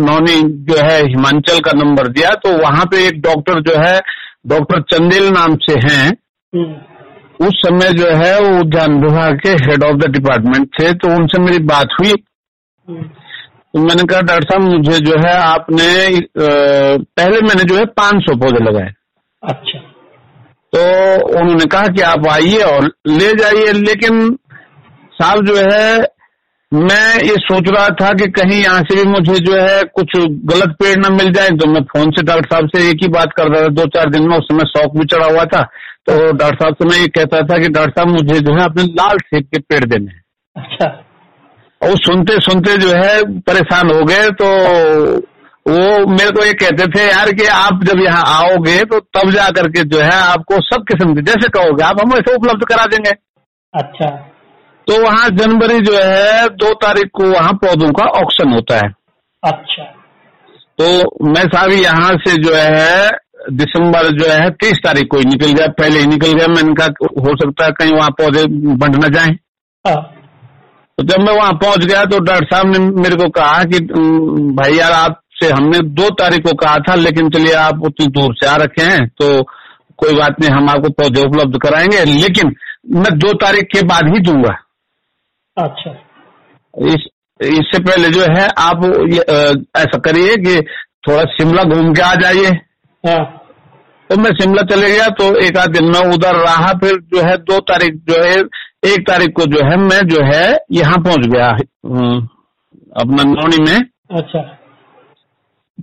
Nauni 0.05 0.39
जो 0.69 0.79
है 0.87 0.97
हिमाचल 1.03 1.59
का 1.61 1.73
नंबर 1.75 2.09
दिया। 2.09 2.31
तो 2.45 2.57
वहाँ 2.63 2.85
पे 2.85 3.07
एक 3.07 3.21
डॉक्टर 3.23 3.61
जो 3.61 3.75
है 3.83 4.01
डॉक्टर 4.47 4.81
चंदेल 4.93 5.29
नाम 5.29 5.55
से 5.67 5.75
हैं। 5.87 6.07
हम्म, 6.53 6.73
उस 7.41 7.59
समय 7.59 7.93
जो 7.93 8.07
है 8.17 8.33
वो 8.41 8.59
उद्यान 8.61 8.95
विभाग 9.03 9.39
के 9.39 9.51
हेड 9.65 9.85
ऑफ़ 9.85 9.97
द 9.97 10.11
डिपार्टमेंट 10.13 10.69
थे 10.75 10.93
तो 10.95 11.15
उनसे 11.17 11.43
मेरी 11.43 11.59
बात 11.65 11.97
हुई। 12.01 12.13
तो 12.89 13.79
मैंने 13.79 14.05
कहा 14.05 14.21
डॉक्टर 14.23 14.45
साहब 14.45 14.63
मुझे 14.65 14.99
जो 15.01 15.15
है 15.19 15.35
आपने 15.39 15.87
पहले 16.39 17.41
मैंने 17.41 17.65
जो 17.65 17.77
है 17.77 17.85
500 18.01 18.37
पौधे 18.41 18.65
लगाए। 18.65 18.93
अच्छा। 19.43 19.79
तो 20.73 20.81
उन्होंने 21.39 21.67
कहा 21.67 21.87
कि 21.89 22.01
आप 22.03 22.27
आइए 22.29 22.63
और 22.65 22.87
ले 23.09 23.33
जाइए 23.35 23.73
लेकिन 23.75 24.37
साहब 25.13 25.45
जो 25.47 25.57
है 25.57 26.07
मैं 26.73 27.23
ये 27.25 27.35
सोच 27.41 27.69
रहा 27.69 27.89
था 28.01 28.13
कि 28.13 28.27
कहीं 28.33 28.61
यहाँ 28.63 28.81
से 28.83 28.97
भी 28.97 29.05
मुझे 29.11 29.35
जो 29.45 29.53
है 29.55 29.83
कुछ 29.95 30.17
गलत 30.51 30.75
पेड़ 30.81 30.97
न 30.99 31.13
मिल 31.15 31.33
जाए 31.33 31.51
तो 31.61 31.69
मैं 31.71 31.81
फ़ोन 31.93 32.11
से 32.11 32.23
डॉक्टर 32.23 32.49
साहब 32.51 32.69
से 32.75 32.89
एक 32.91 33.03
ही 33.03 33.09
बात 33.11 33.33
कर 33.37 33.49
रहा 33.49 33.63
था। 33.63 33.69
दो 33.69 33.87
चार 33.89 34.11
दिन 34.11 34.29
में 34.29 34.37
उस 34.37 34.45
समय 34.45 34.65
शौक 34.67 34.97
भी 34.97 35.07
चढ़ा 35.07 35.27
हुआ 35.27 35.45
था। 35.45 35.63
तो 36.09 36.15
डॉक्टर 36.33 36.55
साहब 36.55 36.75
से 36.75 36.89
मैं 36.89 36.99
ये 36.99 37.09
कहता 37.15 37.41
था 37.49 37.57
कि 37.59 37.69
डॉक्टर 37.69 37.91
साहब 37.91 38.09
मुझे 38.09 38.39
जो 38.41 38.53
है 38.55 38.65
अपने 38.65 38.85
लाल 38.93 39.19
सेब 39.25 39.45
के 39.45 39.59
पेड़ 39.63 39.85
देने 39.85 40.13
हैं। 40.13 40.23
अच्छा। 40.57 40.87
और 41.81 41.97
सुनते 41.97 42.37
सुनते 42.43 42.77
जो 42.77 42.93
है 42.93 43.41
परेशान 43.49 43.91
हो 43.91 44.05
गए 44.05 44.31
तो 44.39 44.47
वो 45.67 46.07
मेरे 46.13 46.31
को 46.31 46.45
ये 46.45 46.53
कहते 46.55 46.87
थे 46.89 47.05
यार 47.09 47.33
कि 47.33 47.47
आप 47.55 47.85
जब 47.85 48.01
यहाँ 48.03 48.23
आओगे 48.37 48.79
तो 48.85 49.01
तब 49.17 49.31
जा 49.31 49.49
करके 49.51 49.83
जो 49.85 50.01
है 50.01 50.17
आपको 50.23 50.61
सब 50.67 50.85
किस्म 50.89 51.15
के 51.15 51.23
जैसे 51.23 51.49
कहोगे 51.49 51.85
आप 51.85 52.01
हम 52.03 52.15
ऐसे 52.15 52.35
उपलब्ध 52.35 52.65
करा 52.65 52.87
देंगे। 52.87 53.11
अच्छा। 53.75 54.09
तो 54.87 55.03
वहाँ 55.03 55.29
जनवरी 55.37 55.79
जो 55.81 55.95
है 55.95 56.49
दो 56.57 56.73
तारीख 56.83 57.11
को 57.15 57.31
वहाँ 57.31 57.53
पौधों 57.65 57.93
का 57.93 58.05
ऑक्शन 58.21 58.53
होता 58.53 58.77
है। 58.77 58.91
अच्छा। 59.43 59.85
तो 60.79 60.87
मैं 61.29 61.43
साहब 61.47 61.71
यहाँ 61.73 62.13
से 62.19 62.37
जो 62.43 62.55
है 62.55 63.09
दिसंबर 63.53 64.09
जो 64.15 64.29
है 64.31 64.49
तीस 64.53 64.79
तारीख 64.85 65.07
को 65.11 65.19
ही 65.19 65.25
निकल 65.25 65.53
गया। 65.53 65.67
पहले 65.79 65.99
ही 66.01 66.07
निकल 66.07 66.33
गया। 66.33 66.47
मैंने 66.49 66.75
कहा 66.75 67.09
हो 67.23 67.37
सकता 67.37 67.65
है 67.65 67.73
कहीं 67.73 67.93
वहाँ 67.93 68.11
पौधे 68.19 68.45
बंट 68.77 68.97
न 69.05 69.13
जाए। 69.15 69.37
हाँ, 69.85 70.01
तो 70.99 71.05
जब 71.05 71.21
मैं 71.21 71.35
वहाँ 71.35 71.53
पहुँच 71.55 71.85
गया 71.85 72.05
तो 72.05 72.19
डॉक्टर 72.21 72.47
साहब 72.47 72.67
ने 72.67 72.79
मेरे 73.03 73.17
को 73.17 73.29
कहा 73.31 73.63
कि 73.65 73.79
भाई 74.55 74.77
यार 74.77 74.93
आपसे 74.93 75.49
हमने 75.49 75.79
दो 75.95 76.09
तारीख 76.15 76.43
को 76.43 76.55
कहा 76.57 76.77
था 76.89 76.95
लेकिन 76.97 77.29
चलिए 77.31 77.53
आप 77.57 77.83
उतनी 77.87 78.07
दूर 78.09 78.35
से 78.35 78.47
आ 78.47 78.57
रखे 78.57 78.83
हैं 78.83 79.07
तो 79.21 79.43
कोई 79.99 80.15
बात 80.15 80.41
नहीं 80.41 80.51
हम 80.51 80.69
आपको 80.71 80.89
पौधे 80.93 81.23
उपलब्ध 81.23 81.59
कराएँगे 81.63 82.05
लेकिन 82.07 82.55
मैं 82.97 83.17
दो 83.19 83.33
तारीख 83.37 83.69
के 83.73 83.83
बाद 83.87 84.13
ही 84.15 84.21
दूँगा। 84.23 84.55
अच्छा। 85.57 85.91
इस 86.75 87.07
इससे 87.41 87.79
पहले 87.81 88.09
जो 88.09 88.21
है 88.23 88.47
आप 88.59 88.85
ये, 88.85 89.21
ऐसा 89.77 89.99
करिए 89.99 90.37
कि 90.37 90.61
थोड़ा 91.09 91.23
शिमला 91.33 91.63
घूम 91.65 91.93
के 91.95 92.03
आ 92.03 92.15
जाइए। 92.15 92.51
तो 93.05 94.17
मैं 94.17 94.31
शिमला 94.33 94.63
चले 94.67 94.91
गया 94.91 95.07
तो 95.19 95.25
एक 95.39 95.57
आध 95.57 95.73
दिन 95.73 95.85
में 95.87 96.01
उधर 96.15 96.37
रहा 96.37 96.73
फिर 96.81 96.99
जो 97.15 97.21
है 97.23 97.37
दो 97.45 97.59
तारीख 97.69 97.95
जो 98.09 98.23
है 98.23 98.37
एक 98.87 99.07
तारीख 99.09 99.33
को 99.37 99.45
जो 99.47 99.65
है 99.65 99.77
मैं 99.79 100.01
जो 100.09 100.23
है 100.25 100.47
यहाँ 100.73 100.99
पहुँच 100.99 101.27
गया 101.27 101.49
अपना 102.97 103.23
नौनी 103.25 103.59
में। 103.63 103.79
अच्छा। 104.19 104.41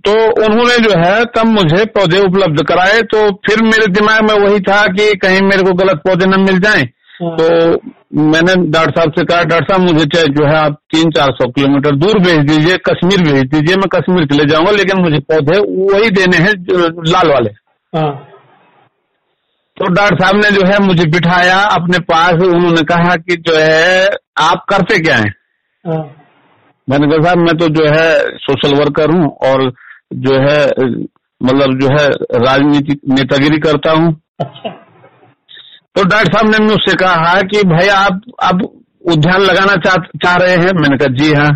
तो 0.05 0.13
उन्होंने 0.45 0.77
जो 0.79 0.97
है 0.97 1.23
तब 1.35 1.45
मुझे 1.47 1.83
पौधे 1.95 2.19
उपलब्ध 2.19 2.63
कराए 2.67 3.01
तो 3.13 3.19
फिर 3.47 3.61
मेरे 3.63 3.87
दिमाग 3.93 4.21
में 4.21 4.35
वही 4.35 4.59
था 4.61 4.81
कि 4.87 5.13
कहीं 5.17 5.41
मेरे 5.41 5.63
को 5.63 5.73
गलत 5.73 6.01
पौधे 6.07 6.25
न 6.25 6.39
मिल 6.41 6.59
जाएँ। 6.59 6.83
हाँ, 7.15 7.35
तो 7.37 7.45
मैंने 8.15 8.53
डॉक्टर 8.71 8.91
साहब 8.91 9.11
से 9.13 9.23
कहा 9.25 9.43
डॉक्टर 9.43 9.65
साहब 9.65 9.81
मुझे 9.83 10.05
चाहे 10.05 10.27
जो 10.35 10.45
है 10.45 10.55
आप 10.57 10.73
तीन 10.93 11.09
चार 11.11 11.31
सौ 11.37 11.47
किलोमीटर 11.51 11.95
दूर 11.97 12.19
भेज 12.19 12.39
दीजिए 12.47 12.77
कश्मीर 12.85 13.23
भेज 13.23 13.43
दीजिए 13.53 13.75
मैं 13.77 13.87
कश्मीर 13.95 14.25
के 14.25 14.35
चले 14.35 14.45
जाऊँगा 14.51 14.71
लेकिन 14.73 15.01
मुझे 15.01 15.19
पौधे 15.31 15.57
वही 15.89 16.09
देने 16.17 16.37
हैं 16.37 16.53
लाल 17.07 17.31
वाले. 17.31 17.49
हाँ, 17.93 18.11
तो 19.77 19.89
डॉक्टर 19.93 20.15
साहब 20.15 20.35
ने 20.35 20.51
जो 20.51 20.61
है 20.67 20.77
मुझे 20.83 21.05
बिठाया 21.11 21.57
अपने 21.71 21.99
पास 22.11 22.45
उन्होंने 22.45 22.83
कहा 22.93 23.15
कि 23.17 23.35
जो 23.39 23.55
है 23.55 24.07
आप 24.41 24.63
करते 24.69 24.99
क्या 24.99 25.17
है? 25.17 25.29
हाँ, 25.85 26.03
मैंने 26.87 27.07
कहा 27.07 27.23
साहब 27.23 27.37
मैं 27.39 27.57
तो 27.57 27.67
जो 27.75 27.85
है 27.87 28.07
सोशल 28.39 28.79
वर्कर 28.79 29.15
हूँ 29.15 29.27
और 29.49 29.69
जो 30.21 30.39
है 30.41 30.59
मतलब 31.41 31.79
जो 31.79 31.87
है 31.89 32.07
राजनीतिक 32.39 32.99
नेतागिरी 33.09 33.59
करता 33.59 33.91
हूँ। 33.91 34.15
अच्छा। 34.41 34.69
तो 35.95 36.03
डॉक्टर 36.03 36.31
साहब 36.33 36.49
ने 36.51 36.57
मुझसे 36.65 36.95
कहा 36.95 37.33
कि 37.51 37.61
भाई 37.65 37.87
आप 37.89 38.21
अब 38.43 38.61
उद्यान 39.05 39.41
लगाना 39.41 39.75
चाह 39.83 39.95
चाह 40.23 40.35
रहे 40.35 40.55
हैं? 40.55 40.71
मैंने 40.73 40.97
कहा 40.97 41.13
जी 41.15 41.31
हाँ। 41.33 41.51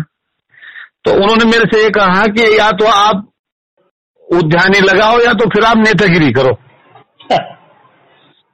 तो 1.04 1.12
उन्होंने 1.14 1.44
मेरे 1.44 1.64
से 1.72 1.82
ये 1.82 1.90
कहा 1.90 2.26
कि 2.28 2.42
या 2.58 2.70
तो 2.72 2.86
आप 2.88 3.26
उद्यान 4.28 4.74
ही 4.74 4.80
लगाओ 4.80 5.18
या 5.20 5.32
तो 5.32 5.48
फिर 5.48 5.64
आप 5.64 5.76
नेतागिरी 5.78 6.30
करो। 6.32 6.56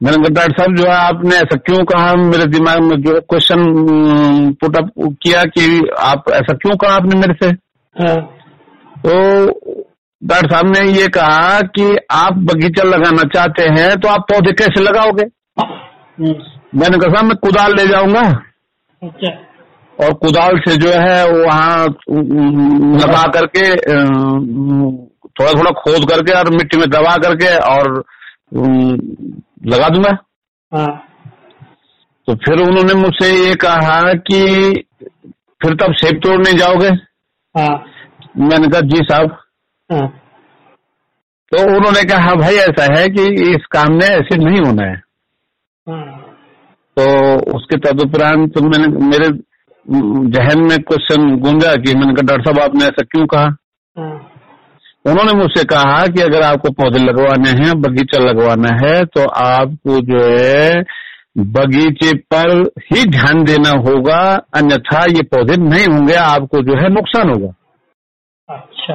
मैंने 0.01 0.17
कहा 0.17 0.29
डॉक्टर 0.29 0.53
साहब 0.53 0.77
जो 0.77 0.85
है 0.85 0.97
आपने 0.97 1.37
ऐसा 1.37 1.57
क्यों 1.59 1.85
कहा? 1.85 2.15
मेरे 2.17 2.47
दिमाग 2.47 2.81
में 2.83 2.97
जो 3.03 3.21
क्वेश्चन 3.23 3.65
पुट 4.61 4.77
अप 4.77 4.91
किया 5.23 5.43
कि 5.47 5.65
आप 6.01 6.31
ऐसा 6.33 6.55
क्यों 6.57 6.77
कहा 6.77 6.95
आपने 6.97 7.19
मेरे 7.19 7.35
से? 7.43 7.51
हाँ, 7.97 8.17
तो 8.97 9.13
डॉक्टर 10.23 10.51
साहब 10.51 10.67
ने 10.69 10.81
ये 10.93 11.07
कहा 11.15 11.61
कि 11.77 11.97
आप 12.17 12.39
बगीचा 12.51 12.83
लगाना 12.85 13.23
चाहते 13.35 13.63
हैं 13.79 13.91
तो 13.97 14.09
आप 14.09 14.27
पौधे 14.33 14.53
कैसे 14.55 14.83
लगाओगे? 14.83 15.25
मैंने 15.59 16.99
कहा 16.99 17.09
साहब 17.09 17.25
मैं 17.25 17.37
कुदाल 17.39 17.75
ले 17.77 17.87
जाऊँगा। 17.89 18.23
अच्छा। 19.03 19.31
और 19.99 20.13
कुदाल 20.15 20.59
से 20.61 20.77
जो 20.77 20.91
है 20.93 21.25
वहाँ 21.31 21.87
लगा 22.97 23.23
करके 23.33 23.65
थोड़ा 25.31 25.53
थोड़ा 25.53 25.71
खोद 25.73 26.09
करके 26.11 26.33
और 26.33 26.51
मिट्टी 26.55 26.77
में 26.79 26.89
दबा 26.91 27.17
करके 27.25 27.57
और 27.67 28.05
लगा 29.67 29.89
दूँगा। 29.89 30.11
हाँ, 30.73 30.93
तो 32.29 32.35
फिर 32.37 32.61
उन्होंने 32.61 32.95
मुझसे 32.97 33.31
ये 33.31 33.55
कहा 33.65 34.13
कि 34.29 34.41
फिर 35.61 35.75
तब 35.75 35.95
सेब 35.95 36.21
तोड़ने 36.23 36.53
जाओगे? 36.55 36.89
हाँ, 36.89 37.75
मैंने 38.39 38.69
कहा 38.69 38.81
जी 38.83 39.03
साहब। 39.05 39.37
हाँ, 39.91 40.07
तो 41.53 41.63
उन्होंने 41.67 42.03
कहा 42.05 42.35
भाई 42.37 42.57
ऐसा 42.59 42.85
है 42.95 43.09
कि 43.09 43.25
इस 43.51 43.67
काम 43.73 43.93
में 43.93 44.07
ऐसे 44.07 44.37
नहीं 44.39 44.61
होना 44.61 44.83
हाँ, 44.83 44.97
तो 45.89 47.05
उसके 47.57 47.77
तदुपरांत 47.77 48.53
तो 48.55 48.61
मैंने 48.63 48.87
मेरे 49.07 49.29
जहन 50.31 50.61
में 50.61 50.79
क्वेश्चन 50.79 51.37
गूंजा 51.37 51.75
कि 51.75 51.95
मैंने 51.95 52.15
कहा 52.15 52.27
डॉक्टर 52.27 52.45
साहब 52.45 52.59
आपने 52.61 52.85
ऐसा 52.85 53.05
क्यों 53.05 53.27
कहा? 53.27 53.47
उन्होंने 55.07 55.33
मुझसे 55.33 55.65
कहा 55.65 56.07
कि 56.07 56.21
अगर 56.21 56.43
आपको 56.43 56.71
पौधे 56.71 56.99
लगवाने 56.99 57.51
हैं 57.51 57.81
बगीचा 57.81 58.23
लगवाना 58.25 58.71
है 58.77 59.05
तो 59.05 59.27
आपको 59.41 60.01
जो 60.01 60.23
है 60.23 60.83
बगीचे 61.39 62.13
पर 62.33 62.51
ही 62.87 63.05
ध्यान 63.11 63.45
देना 63.45 63.71
होगा 63.89 64.21
अन्यथा 64.55 65.05
ये 65.05 65.23
पौधे 65.23 65.57
नहीं 65.57 65.87
होंगे 65.87 66.15
आपको 66.15 66.63
जो 66.63 66.79
है 66.83 66.89
नुकसान 66.89 67.29
होगा। 67.29 67.53
अच्छा। 68.49 68.95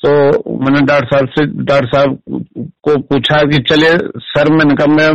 तो 0.00 0.10
मैंने 0.58 0.80
डॉक्टर 0.80 1.06
साहब 1.06 1.28
से 1.28 1.46
डॉक्टर 1.64 1.86
साहब 1.86 2.18
को 2.58 2.96
पूछा 3.00 3.42
कि 3.42 3.58
चले 3.62 3.90
सर 4.26 4.52
मैंने 4.52 4.74
कहा 4.74 4.94
मैं 4.94 5.10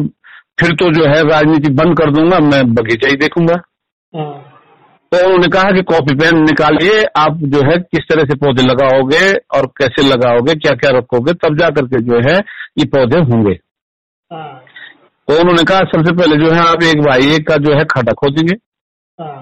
फिर 0.57 0.71
तो 0.75 0.89
जो 0.93 1.05
है 1.05 1.21
राजनीति 1.27 1.69
बंद 1.73 1.97
कर 1.97 2.11
दूँगा 2.11 2.39
मैं 2.41 2.63
बगीचा 2.73 3.09
ही 3.09 3.15
देखूँगा। 3.17 3.53
हाँ, 4.13 4.33
तो 5.11 5.17
उन्होंने 5.19 5.47
कहा 5.49 5.71
कि 5.71 5.81
कॉपी 5.85 6.13
पेन 6.15 6.39
निकालिए 6.41 7.03
आप 7.17 7.37
जो 7.53 7.61
है 7.61 7.77
किस 7.87 8.07
तरह 8.09 8.23
से 8.23 8.35
पौधे 8.37 8.63
लगाओगे 8.63 9.23
और 9.57 9.65
कैसे 9.77 10.07
लगाओगे 10.07 10.55
क्या 10.57 10.73
क्या 10.75 10.91
रखोगे 10.97 11.33
तब 11.39 11.57
जा 11.59 11.69
करके 11.71 12.01
जो 12.03 12.21
है 12.27 12.37
ये 12.79 12.85
पौधे 12.89 13.19
होंगे। 13.23 13.53
हाँ, 14.31 14.53
तो 15.27 15.39
उन्होंने 15.39 15.63
कहा 15.63 15.79
सबसे 15.91 16.13
पहले 16.13 16.37
जो 16.37 16.51
है 16.51 16.61
आप 16.61 16.83
एक 16.85 17.01
बाई 17.01 17.35
एक 17.35 17.47
का 17.47 17.57
जो 17.59 17.73
है 17.73 17.83
खड्डा 17.91 18.13
खोदेंगे। 18.15 18.55
हाँ, 19.19 19.37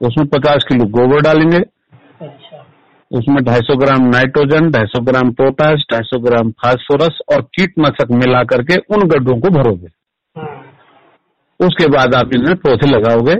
उसमें 0.00 0.26
पचास 0.28 0.64
किलो 0.68 0.84
गोबर 0.90 1.20
डालेंगे। 1.22 1.58
अच्छा। 1.58 2.64
उसमें 3.10 3.42
ढाई 3.44 3.60
सौ 3.62 3.76
gram 3.76 4.06
nitrogen 4.08 4.70
250 4.72 5.00
gram 5.04 5.30
potash 5.32 5.84
250 5.90 6.20
gram 6.22 6.50
phosphorus 6.60 7.18
और 7.32 7.42
कीटनाशक 7.56 8.12
मिला 8.14 8.42
करके 8.52 8.76
उन 8.90 9.08
गड्ढों 9.08 9.40
को 9.40 9.50
भरोगे। 9.52 9.88
उसके 11.66 11.86
बाद 11.86 12.14
आप 12.14 12.30
इनमें 12.34 12.56
पौधे 12.56 12.90
लगाओगे। 12.90 13.34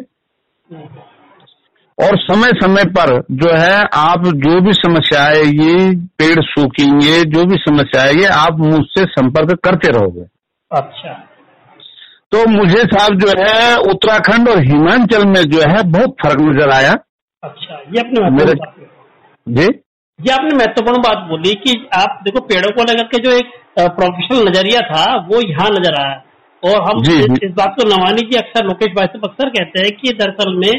और 2.05 2.19
समय 2.19 2.49
समय 2.49 2.85
पर 2.85 3.23
जो 3.31 3.51
है 3.53 3.83
आप 3.95 4.23
जो 4.25 4.61
भी 4.61 4.73
समस्या 4.73 5.25
आएगी 5.25 5.97
पेड़ 5.97 6.41
सूखेंगे 6.41 7.25
जो 7.25 7.45
भी 7.45 7.57
समस्या 7.57 8.03
आएगी 8.03 8.25
आप 8.25 8.59
मुझसे 8.59 9.05
संपर्क 9.05 9.59
करते 9.65 9.89
रहोगे। 9.89 10.23
अच्छा। 10.73 11.29
तो 12.33 12.49
मुझे 12.49 12.79
साहब 12.79 13.19
जो 13.19 13.29
है 13.29 13.77
उत्तराखंड 13.77 14.49
और 14.49 14.63
हिमाचल 14.63 15.27
में 15.27 15.43
जो 15.43 15.61
है 15.61 15.83
बहुत 15.83 16.11
फ़र्क 16.11 16.41
नज़र 16.41 16.71
आया। 16.71 16.93
अच्छा 17.45 17.75
ये 17.75 18.01
अपने 18.01 18.31
मेरे- 18.31 18.59
जी? 19.49 19.81
ये 20.21 20.33
आपने 20.33 20.57
महत्वपूर्ण 20.57 20.99
बात 20.99 21.19
बोली 21.19 21.55
कि 21.55 21.89
आप 21.95 22.21
देखो 22.25 22.41
पेड़ों 22.41 22.71
को 22.71 22.83
लेकर 22.83 23.05
के 23.05 23.19
जो 23.19 23.31
एक 23.31 23.47
प्रोफेशनल 23.79 24.49
नज़रिया 24.49 24.81
था 24.81 25.17
वो 25.17 25.49
यहाँ 25.49 25.71
नज़र 25.71 25.95
आया। 25.95 26.23
और 26.63 26.83
हम 26.83 27.03
जी, 27.03 27.15
इस। 27.19 27.39
इस 27.43 27.53
बात 27.53 27.75
को 27.79 27.89
नवानी 27.89 28.23
की 28.23 28.37
अक्सर 28.37 28.65
लोकेश 28.65 28.93
भाई 28.97 29.07
साहब 29.07 29.25
अक्सर 29.25 29.49
कहते 29.51 29.81
हैं 29.81 29.93
कि 29.93 30.13
दरअसल 30.19 30.55
में 30.57 30.75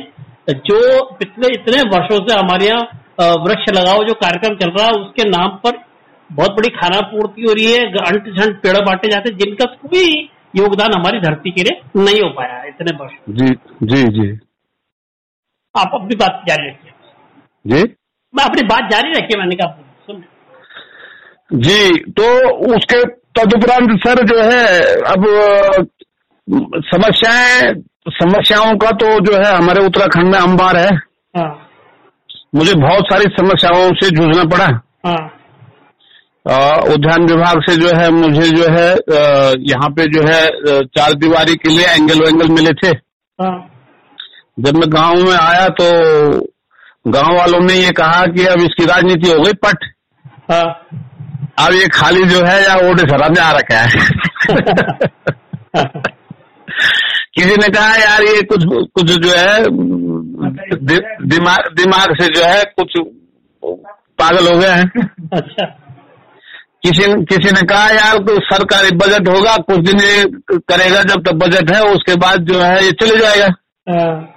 जो 0.67 0.79
पिछले 1.15 1.47
इतने 1.53 1.81
वर्षों 1.89 2.19
से 2.27 2.35
हमारे 2.35 2.65
यहाँ 2.65 3.33
वृक्ष 3.43 3.65
लगाओ 3.73 4.03
जो 4.03 4.13
कार्यक्रम 4.21 4.55
चल 4.57 4.69
रहा 4.69 4.85
है 4.85 4.93
उसके 5.01 5.27
नाम 5.29 5.57
पर 5.65 5.77
बहुत 6.29 6.51
बड़ी 6.51 6.69
खाना 6.75 6.99
पूर्ति 7.07 7.41
हो 7.41 7.53
रही 7.53 7.71
है 7.71 7.81
अंट 8.03 8.29
झंट 8.29 8.61
पेड़ 8.61 8.77
बांटे 8.85 9.09
जाते 9.09 9.29
हैं 9.29 9.37
जिनका 9.37 9.65
कोई 9.83 10.05
योगदान 10.55 10.93
हमारी 10.93 11.19
धरती 11.19 11.51
के 11.51 11.63
लिए 11.63 12.03
नहीं 12.03 12.21
हो 12.21 12.29
पाया 12.29 12.57
है 12.57 12.69
इतने 12.69 12.95
वर्ष। 12.97 13.13
जी 13.31 13.47
जी 13.85 14.01
जी। 14.17 14.27
आप 15.75 15.91
अपनी 15.93 16.15
बात 16.15 16.43
जारी 16.47 16.67
रखिए। 16.67 16.91
जी? 17.65 17.81
मैं 18.33 18.43
अपनी 18.43 18.63
बात 18.67 18.89
जारी 18.91 19.11
रखिए 19.11 19.39
मैंने 19.39 19.55
कहा 19.55 19.69
सुन। 20.05 20.23
जी 21.65 21.79
तो 22.11 22.25
उसके 22.75 23.03
तदुपरांत 23.35 23.89
सर 23.99 24.23
जो 24.27 24.37
है 24.41 24.63
अब 25.11 25.25
समस्याएँ 26.85 27.73
समस्याओं 28.11 28.75
का 28.77 28.89
तो 29.01 29.07
जो 29.25 29.35
है 29.35 29.53
हमारे 29.55 29.85
उत्तराखंड 29.85 30.31
में 30.31 30.39
अंबार 30.39 30.77
है। 30.77 30.89
हाँ। 31.35 31.51
मुझे 32.55 32.73
बहुत 32.73 33.05
सारी 33.11 33.25
समस्याओं 33.35 33.89
से 34.01 34.09
जूझना 34.09 34.43
पड़ा। 34.49 34.65
हाँ। 35.07 35.23
उद्यान 36.93 37.25
विभाग 37.25 37.61
से 37.61 37.75
जो 37.77 37.95
है 37.97 38.09
मुझे 38.11 38.49
जो 38.49 38.65
है 38.71 38.89
यहाँ 39.63 39.89
पे 39.89 40.07
जो 40.07 40.21
है 40.23 40.41
चार 40.87 41.13
दीवारी 41.15 41.55
के 41.55 41.69
लिए 41.69 41.85
एंगल 41.87 42.23
वेंगल 42.23 42.49
मिले 42.53 42.73
थे। 42.73 42.89
हाँ। 43.39 43.55
जब 44.59 44.77
मैं 44.77 44.91
गाँव 44.93 45.23
में 45.23 45.35
आया 45.35 45.67
तो 45.71 45.85
गाँव 47.07 47.37
वालों 47.37 47.59
ने 47.59 47.73
ये 47.73 47.91
कहा 47.93 48.25
कि 48.35 48.45
अब 48.45 48.59
इसकी 48.61 48.85
राजनीति 48.85 49.31
हो 49.31 49.39
गई 49.43 49.53
पट। 49.65 49.85
हाँ। 50.51 50.65
अब 51.57 51.73
ये 51.73 51.87
खाली 51.87 52.25
जो 52.25 52.45
है 52.45 52.63
या 52.63 52.75
ओडे 52.89 53.09
शराब 53.09 53.31
में 53.31 53.43
आ 53.43 53.51
रखा 53.51 53.79
है। 53.79 53.89
किसी 57.35 57.55
ने 57.55 57.69
कहा 57.69 57.95
यार 57.95 58.23
ये 58.23 58.41
कुछ 58.41 58.65
कुछ 58.65 59.03
जो 59.03 59.29
है 59.29 59.63
दि, 59.63 60.99
दिमाग 61.27 61.73
दिमाग 61.75 62.15
से 62.21 62.27
जो 62.27 62.43
है 62.43 62.63
कुछ 62.63 62.93
पागल 64.19 64.47
हो 64.47 64.59
गया 64.59 64.73
है। 64.73 64.83
अच्छा। 65.33 65.65
किसी 66.85 67.25
किसी 67.25 67.51
ने 67.51 67.61
कहा 67.67 67.89
यार 67.89 68.17
तो 68.17 68.45
सरकारी 68.45 68.97
बजट 68.97 69.29
होगा 69.29 69.57
कुछ 69.57 69.79
दिन 69.79 69.99
ये 69.99 70.23
करेगा 70.71 71.03
जब 71.03 71.27
तक 71.27 71.33
बजट 71.45 71.75
है 71.75 71.91
उसके 71.91 72.15
बाद 72.15 72.39
जो 72.51 72.61
है 72.61 72.85
ये 72.85 72.91
चले 72.91 73.19
जाएगा। 73.19 73.47
हाँ, 73.89 74.29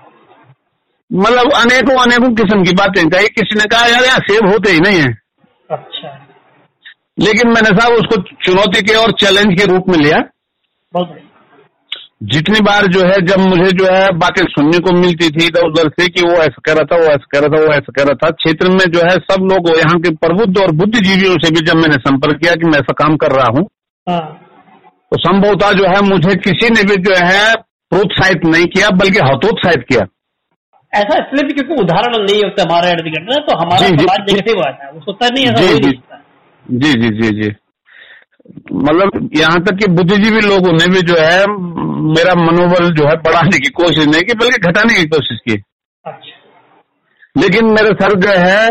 मतलब 1.11 1.53
अनेकों 1.53 2.03
अनेकों 2.03 2.35
किस्म 2.35 2.65
की 2.65 2.73
बातें 2.73 3.09
कही 3.09 3.29
किसी 3.29 3.59
ने 3.59 3.65
कहा 3.65 3.87
यार 3.87 4.05
यहाँ 4.05 4.19
सेब 4.29 4.53
होते 4.53 4.71
ही 4.71 4.81
नहीं 4.81 5.01
है। 5.01 5.19
अच्छा। 5.71 6.26
लेकिन 7.19 7.49
मैंने 7.49 7.71
साहब 7.71 7.93
उसको 7.93 8.17
चुनौती 8.45 8.83
के 8.83 8.95
और 8.95 9.13
चैलेंज 9.21 9.61
के 9.61 9.67
रूप 9.67 9.89
में 9.89 9.99
लिया। 9.99 10.19
जितनी 12.25 12.61
बार 12.61 12.87
जो 12.87 13.01
है 13.01 13.17
जब 13.27 13.41
मुझे 13.41 13.71
जो 13.79 13.87
है 13.87 14.05
बातें 14.19 14.43
सुनने 14.51 14.79
को 14.79 14.93
मिलती 14.93 15.29
थी 15.31 15.47
इधर 15.47 15.67
उधर 15.67 15.89
से 15.91 16.09
कि 16.09 16.23
वो 16.23 16.37
ऐसा 16.43 16.61
कह 16.67 16.73
रहा 16.73 16.85
था 16.93 16.97
वो 16.97 17.09
ऐसा 17.13 17.27
कह 17.33 17.41
रहा 17.41 17.49
था 17.49 17.61
वो 17.63 17.73
ऐसा 17.73 17.93
कह 17.97 18.03
रहा 18.03 18.15
था 18.23 18.31
क्षेत्र 18.37 18.71
में 18.71 18.85
जो 18.93 19.01
है 19.01 19.17
सब 19.25 19.45
लोग 19.51 19.69
यहाँ 19.79 19.99
के 20.01 20.15
प्रबुद्ध 20.17 20.59
और 20.59 20.73
बुद्धिजीवियों 20.73 21.35
से 21.45 21.51
भी 21.51 21.65
जब 21.67 21.77
मैंने 21.77 21.99
संपर्क 22.07 22.41
किया 22.41 22.55
कि 22.55 22.71
मैं 22.71 22.79
ऐसा 22.79 22.95
काम 23.03 23.17
कर 23.17 23.33
रहा 23.33 23.51
हूँ 23.57 23.67
हाँ। 24.07 24.25
तो 25.13 25.19
संभवतः 25.19 25.73
जो 25.73 25.85
है 25.87 26.01
मुझे 26.03 26.35
किसी 26.47 26.71
ने 26.71 26.83
भी 26.83 26.97
जो 27.03 27.15
है 27.25 27.55
प्रोत्साहित 27.93 28.47
नहीं 28.47 28.67
किया 28.67 28.89
बल्कि 29.01 29.19
हतोत्साहित 29.25 29.85
किया। 29.89 30.07
ऐसा 30.93 31.19
इसलिए 31.19 31.47
भी 31.47 31.53
क्योंकि 31.53 31.83
उदाहरण 31.83 32.17
नहीं 32.25 32.43
होता 32.43 32.63
हमारे 32.63 33.41
तो 33.41 33.57
हमारा। 33.59 33.87
समाज 33.87 34.31
नेगेटिव 34.31 34.61
आता 34.61 34.87
है। 34.87 34.93
वो 34.93 35.01
सोचता 35.01 35.29
नहीं 35.29 35.45
ऐसा 35.47 36.16
जी, 36.71 36.93
जी। 36.93 37.09
जी 37.11 37.29
जी। 37.43 37.49
मतलब 38.75 39.31
यहाँ 39.37 39.61
तक 39.65 39.77
कि 39.77 39.87
बुद्धिजीवी 39.87 40.41
लोगों 40.41 40.73
ने 40.73 40.87
भी 40.87 41.03
जो 41.03 41.15
है 41.19 41.47
मेरा 42.09 42.35
मनोबल 42.35 42.93
जो 42.95 43.07
है 43.09 43.15
बढ़ाने 43.17 43.59
की 43.59 43.71
कोशिश 43.71 44.07
नहीं 44.07 44.23
की 44.23 44.35
बल्कि 44.35 44.69
घटाने 44.69 44.95
की 44.95 45.05
कोशिश 45.09 45.39
की। 45.49 45.55
अच्छा। 46.05 47.41
लेकिन 47.41 47.67
मेरे 47.67 47.91
सर 47.93 48.15
जो 48.21 48.35
है 48.41 48.69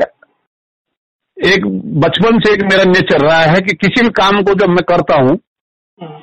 एक 1.37 1.65
बचपन 1.99 2.39
से 2.39 2.53
एक 2.53 2.61
मेरा 2.63 2.83
नेचर 2.83 3.25
रहा 3.25 3.39
है 3.39 3.61
कि 3.61 3.73
किसी 3.75 4.03
भी 4.03 4.09
काम 4.09 4.41
को 4.43 4.53
जब 4.53 4.69
मैं 4.69 4.83
करता 4.83 5.15
हाँ, 5.15 6.19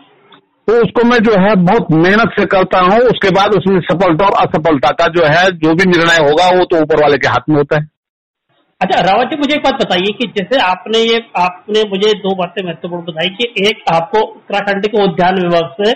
तो 0.68 0.72
उसको 0.82 1.04
मैं 1.04 1.18
जो 1.18 1.32
है 1.32 1.54
बहुत 1.64 1.86
मेहनत 1.92 2.34
से 2.38 2.44
करता 2.46 2.80
हूँ 2.80 2.98
उसके 3.04 3.30
बाद 3.30 3.54
उसमें 3.54 3.80
सफलता 3.80 4.26
और 4.26 4.46
असफलता 4.46 4.90
का 4.90 5.06
जो 5.06 5.24
है 5.26 5.50
जो 5.56 5.74
भी 5.74 5.84
निर्णय 5.84 6.18
होगा 6.28 6.48
वो 6.58 6.64
तो 6.64 6.80
ऊपर 6.80 7.02
वाले 7.02 7.18
के 7.18 7.28
हाथ 7.28 7.48
में 7.48 7.56
होता 7.56 7.78
है। 7.78 7.86
अच्छा 8.82 9.00
रावत 9.00 9.30
जी 9.30 9.36
मुझे 9.36 9.54
एक 9.54 9.62
बात 9.64 9.74
बताइए 9.80 10.12
कि 10.20 10.26
जैसे 10.36 10.60
आपने 10.62 10.98
ये 11.00 11.18
आपने 11.38 11.82
मुझे 11.90 12.12
दो 12.22 12.34
बातें 12.36 12.62
महत्वपूर्ण 12.64 13.04
बताई 13.04 13.28
कि 13.36 13.46
एक 13.68 13.82
आपको 13.92 14.20
उत्तराखंड 14.22 14.86
के 14.86 15.02
उद्यान 15.02 15.40
विभाग 15.42 15.74
से 15.80 15.92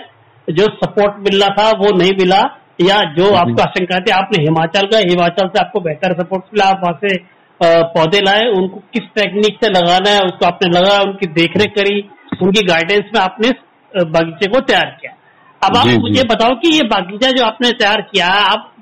जो 0.47 0.67
सपोर्ट 0.75 1.17
मिलना 1.21 1.47
था 1.57 1.65
वो 1.79 1.91
नहीं 1.97 2.13
मिला 2.19 2.39
या 2.81 2.99
जो 3.17 3.33
आपको 3.35 3.61
आशंका 3.61 3.99
थी 3.99 4.11
आपने 4.11 4.43
हिमाचल 4.43 4.87
का 4.87 4.97
हिमाचल 5.05 5.47
से 5.47 5.59
आपको 5.59 5.79
बेहतर 5.81 6.15
सपोर्ट 6.21 6.43
मिला 6.53 6.65
आप 6.69 6.81
वहाँ 6.83 6.99
से 7.03 7.15
पौधे 7.93 8.19
लाए 8.21 8.47
उनको 8.55 8.81
किस 8.93 9.07
टेक्निक 9.15 9.57
से 9.63 9.69
लगाना 9.71 10.09
है 10.09 10.23
उसको 10.23 10.45
आपने 10.45 10.69
लगाया 10.69 10.99
उनकी 11.03 11.27
देखरेख 11.33 11.73
करी 11.77 11.99
उनकी 12.41 12.65
गाइडेंस 12.65 13.13
में 13.15 13.21
आपने 13.21 13.49
बगीचे 14.11 14.49
को 14.49 14.59
तैयार 14.65 14.97
किया 15.01 15.13
अब 15.61 15.77
आप। 15.77 15.87
मुझे 16.01 16.23
बताओ 16.31 16.55
कि 16.55 16.75
ये 16.75 16.83
बगीचा 16.89 17.31
जो 17.31 17.45
आपने 17.45 17.71
तैयार 17.79 18.01
किया 18.11 18.27
आप 18.49 18.73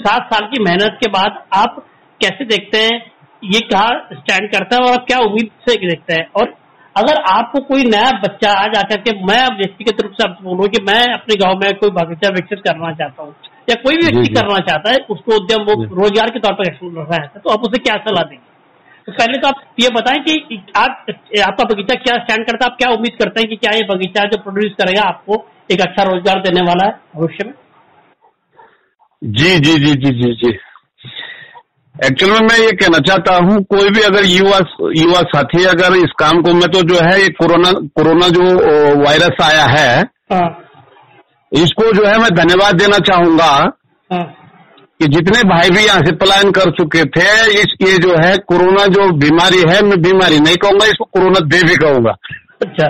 सात 0.00 0.26
साल 0.32 0.46
की 0.46 0.62
मेहनत 0.64 0.98
के 1.02 1.08
बाद 1.12 1.38
आप 1.58 1.84
कैसे 2.20 2.44
देखते 2.46 2.78
हैं 2.78 2.98
ये 3.42 3.60
कहा 3.66 3.88
स्टैंड 4.12 4.50
करता 4.52 4.76
है 4.76 4.82
और 4.82 4.92
आप 4.92 5.04
क्या 5.06 5.18
उम्मीद 5.20 5.50
से 5.68 5.74
देखते 5.82 6.14
हैं। 6.14 6.26
और 6.36 6.54
अगर 6.96 7.20
आपको 7.30 7.60
कोई 7.64 7.82
नया 7.84 8.10
बच्चा 8.20 8.50
आज 8.60 8.76
आकर 8.78 9.00
के 9.00 9.12
मैं 9.26 9.42
व्यक्तिगत 9.56 10.00
रूप 10.02 10.12
से 10.12 10.24
आपसे 10.24 10.44
बोलूँ 10.44 10.68
कि 10.68 10.82
मैं 10.84 11.02
अपने 11.12 11.36
गाँव 11.42 11.58
में 11.58 11.72
कोई 11.80 11.90
बगीचा 11.98 12.28
विकसित 12.34 12.60
करना 12.66 12.92
चाहता 12.94 13.22
हूँ 13.22 13.34
या 13.68 13.74
कोई 13.82 13.96
भी 13.96 14.06
व्यक्ति 14.06 14.34
करना 14.34 14.58
चाहता 14.68 14.90
है 14.90 14.96
उसको 15.10 15.36
उद्यम 15.36 15.64
वो 15.64 15.74
रोज़गार 15.94 16.30
के 16.30 16.40
तौर 16.40 16.54
पर 16.54 16.70
चाहता 16.70 17.14
है 17.14 17.40
तो 17.44 17.50
आप 17.50 17.68
उसे 17.68 17.78
क्या 17.78 17.96
सलाह 18.06 18.24
देंगे? 18.24 18.46
तो 19.06 19.12
पहले 19.12 19.38
तो 19.38 19.48
आप 19.48 19.60
ये 19.80 19.88
बताएँ 19.90 20.18
कि 20.24 20.62
आप 20.76 21.06
आपका 21.42 21.64
बगीचा 21.64 21.94
क्या 21.96 22.16
स्टैंड 22.24 22.46
करता 22.46 22.64
है 22.64 22.70
आप 22.70 22.76
क्या 22.78 22.90
उम्मीद 22.90 23.16
करते 23.20 23.40
हैं 23.40 23.48
कि 23.50 23.56
क्या 23.56 23.76
ये 23.76 23.84
बगीचा 23.90 24.24
जो 24.32 24.42
प्रोड्यूस 24.42 24.72
करेगा 24.80 25.02
आपको 25.08 25.44
एक 25.70 25.80
अच्छा 25.80 26.02
रोज़गार 26.04 26.40
देने 26.42 26.62
वाला 26.62 26.86
है 26.86 26.92
भविष्य 27.16 27.44
में? 27.44 27.54
जी 29.22 29.58
जी 29.58 29.78
जी 29.84 29.94
जी 29.94 30.12
जी 30.14 30.32
जी। 30.42 30.56
एक्चुअल 31.98 32.32
में 32.32 32.40
मैं 32.40 32.58
ये 32.58 32.72
कहना 32.72 32.98
चाहता 32.98 33.34
हूँ 33.36 33.62
कोई 33.64 33.90
भी 33.90 34.02
अगर 34.02 34.24
युवा 34.24 34.58
युवा 34.96 35.20
साथी 35.30 35.64
अगर 35.64 35.96
इस 35.96 36.12
काम 36.18 36.42
को 36.42 36.52
मैं 36.54 36.68
तो 36.68 36.82
जो 36.88 37.00
है 37.06 37.20
ये 37.20 37.28
कोरोना 37.38 37.72
कोरोना 37.98 38.28
जो 38.28 38.44
वायरस 39.00 39.42
आया 39.44 39.64
है 39.66 40.02
हाँ। 40.32 40.48
इसको 41.52 41.92
जो 41.92 42.04
है 42.06 42.18
मैं 42.18 42.30
धन्यवाद 42.34 42.74
देना 42.74 42.98
चाहूँगा 43.08 43.50
हाँ। 44.10 44.22
कि 45.00 45.08
जितने 45.08 45.42
भाई 45.50 45.70
भी 45.70 45.84
यहाँ 45.86 46.04
से 46.06 46.12
पलायन 46.22 46.50
कर 46.52 46.70
चुके 46.78 47.04
थे 47.18 47.26
इस 47.60 47.74
ये 47.82 47.96
जो 47.98 48.14
है 48.22 48.36
कोरोना 48.48 48.86
जो 48.94 49.10
बीमारी 49.18 49.64
है 49.68 49.82
मैं 49.82 50.00
बीमारी 50.02 50.40
नहीं 50.40 50.56
कहूँगा 50.56 50.86
इसको 50.86 51.04
कोरोना 51.12 51.46
देवी 51.48 51.76
कहूँगा। 51.76 52.16
अच्छा। 52.62 52.88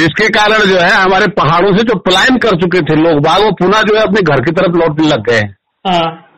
जिसके 0.00 0.28
कारण 0.28 0.66
जो 0.68 0.78
है 0.78 0.90
हमारे 0.92 1.26
पहाड़ों 1.36 1.76
से 1.76 1.84
जो 1.84 1.98
पलायन 2.00 2.38
कर 2.38 2.60
चुके 2.60 2.80
थे 2.80 3.02
लोग 3.02 3.22
बाग 3.22 3.44
वो 3.44 3.50
पुनः 3.58 3.82
जो 3.82 3.96
है 3.96 4.02
अपने 4.02 4.22
घर 4.22 4.40
की 4.40 4.52
तरफ़ 4.52 4.76
लौटने 4.78 5.08
लग 5.08 5.30
गए। 5.30 5.40
हाँ। 5.84 6.29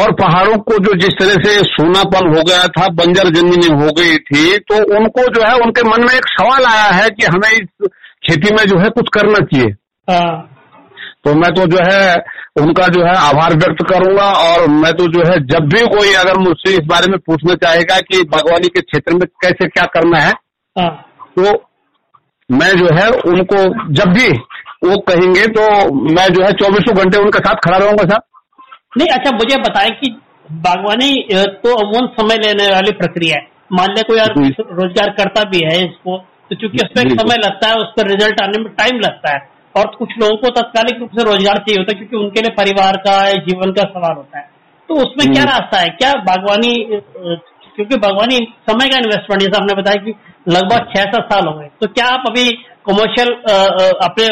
और 0.00 0.12
पहाड़ों 0.12 0.56
को 0.58 0.78
जो 0.78 0.94
जिस 0.94 1.14
तरह 1.20 1.44
से 1.44 1.52
सोनापन 1.66 2.26
हो 2.36 2.42
गया 2.42 2.66
था 2.68 2.88
बंजर 2.94 3.28
जमीनें 3.30 3.82
हो 3.82 3.92
गई 3.92 4.16
थी 4.16 4.58
तो 4.70 4.80
उनको 4.96 5.22
जो 5.34 5.46
है 5.46 5.54
उनके 5.58 5.82
मन 5.82 6.04
में 6.06 6.14
एक 6.14 6.28
सवाल 6.28 6.64
आया 6.64 6.90
है 6.92 7.08
कि 7.10 7.26
हमें 7.26 7.48
इस 7.50 7.88
खेती 8.26 8.54
में 8.54 8.64
जो 8.64 8.78
है 8.78 8.90
कुछ 8.90 9.08
करना 9.14 9.38
चाहिए। 9.46 9.70
हाँ। 10.08 10.52
तो 11.24 11.34
मैं 11.34 11.50
तो 11.54 11.66
जो 11.66 11.78
है 11.90 12.14
उनका 12.60 12.86
जो 12.88 13.04
है 13.04 13.14
आभार 13.20 13.54
व्यक्त 13.54 13.82
करूँगा 13.88 14.26
और 14.42 14.66
मैं 14.68 14.92
तो 14.92 15.06
जो 15.06 15.24
है 15.30 15.38
जब 15.46 15.68
भी 15.68 15.80
कोई 15.86 16.12
अगर 16.14 16.38
मुझसे 16.38 16.72
इस 16.72 16.86
बारे 16.86 17.10
में 17.10 17.18
पूछना 17.26 17.54
चाहेगा 17.54 17.98
कि 18.00 18.22
बागवानी 18.22 18.68
के 18.68 18.80
क्षेत्र 18.80 19.14
में 19.14 19.26
कैसे 19.44 19.68
क्या 19.68 19.84
करना 19.96 20.18
है 20.18 20.32
हाँ। 20.76 20.90
तो 21.38 21.42
मैं 22.50 22.70
जो 22.76 22.94
है 22.94 23.08
उनको 23.32 23.64
जब 23.92 24.12
भी 24.12 24.28
वो 24.84 24.96
कहेंगे 25.08 25.46
तो 25.46 25.66
मैं 26.14 26.28
जो 26.28 26.44
है 26.44 26.52
चौबीसों 26.52 26.96
घंटे 26.96 27.18
उनके 27.18 27.38
साथ 27.38 27.54
खड़ा 27.64 27.76
रहूँगा 27.76 28.04
साहब 28.04 28.22
नहीं 28.96 29.08
अच्छा 29.10 29.30
मुझे 29.32 29.56
बताएँ 29.62 29.90
कि 29.92 30.10
बागवानी 30.62 31.12
तो 31.62 31.74
अमूमन 31.76 32.06
समय 32.14 32.36
लेने 32.38 32.68
वाली 32.70 32.92
प्रक्रिया 32.96 33.36
है? 33.36 33.46
मान 33.72 33.90
लिया 33.90 34.02
कोई 34.08 34.18
यार 34.18 34.34
रोज़गार 34.74 35.10
करता 35.14 35.42
भी 35.50 35.60
है 35.64 35.76
इसको 35.84 36.16
तो 36.50 36.56
चूँकि 36.56 36.78
उसमें। 36.78 37.16
समय 37.16 37.36
लगता 37.38 37.68
है 37.68 37.74
उस 37.76 37.92
पर 37.96 38.06
रिज़ल्ट 38.08 38.40
आने 38.40 38.58
में 38.60 38.72
टाइम 38.74 39.00
लगता 39.00 39.32
है। 39.34 39.40
और 39.74 39.86
कुछ 39.96 40.12
लोगों 40.18 40.36
को 40.36 40.50
तत्कालिक 40.52 41.00
रूप 41.00 41.10
से 41.10 41.24
रोज़गार 41.24 41.58
चाहिए 41.58 41.78
होता 41.78 41.92
है 41.92 41.98
क्योंकि 41.98 42.16
उनके 42.16 42.40
लिए 42.40 42.54
परिवार 42.56 42.96
का 43.06 43.16
जीवन 43.42 43.72
का 43.72 43.82
सवाल 43.88 44.14
होता 44.16 44.38
है। 44.38 44.44
तो 44.88 44.94
उसमें 44.96 45.32
क्या। 45.32 45.44
रास्ता 45.44 45.80
है? 45.80 45.88
क्या 45.92 46.12
बागवानी 46.24 46.74
क्योंकि 47.76 47.96
बागवानी 47.98 48.36
समय 48.68 48.88
का 48.88 48.98
इन्वेस्टमेंट 48.98 49.42
जैसे 49.42 49.56
आपने 49.56 49.74
बताया 49.74 50.02
कि 50.04 50.14
लगभग 50.48 50.86
छह 50.92 51.04
सात 51.06 51.32
साल 51.32 51.46
हो 51.46 51.58
गए। 51.58 51.68
तो 51.80 51.86
क्या 51.88 52.06
आप 52.08 52.24
अभी 52.28 52.44
कमर्शियल 52.86 53.32
अपने 54.02 54.28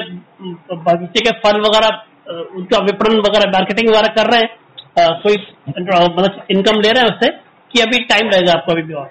बगीचे 0.85 1.21
के 1.21 1.31
फल 1.41 1.61
वगैरह 1.61 2.03
उनका 2.27 2.79
विपणन 2.85 3.19
वगैरह 3.21 3.51
मार्केटिंग 3.53 3.89
वगैरह 3.89 4.15
कर 4.15 4.31
रहे 4.33 4.41
हैं। 4.41 4.51
कोई 5.23 5.37
मतलब 5.69 6.47
इनकम 6.51 6.81
ले 6.81 6.91
रहे 6.91 7.03
हैं 7.03 7.11
उससे 7.11 7.29
कि 7.71 7.81
अभी 7.81 7.99
टाइम 8.05 8.29
रहेगा 8.29 8.53
आपको 8.53 8.73
अभी 8.73 8.83
भी 8.83 8.95
और। 8.95 9.11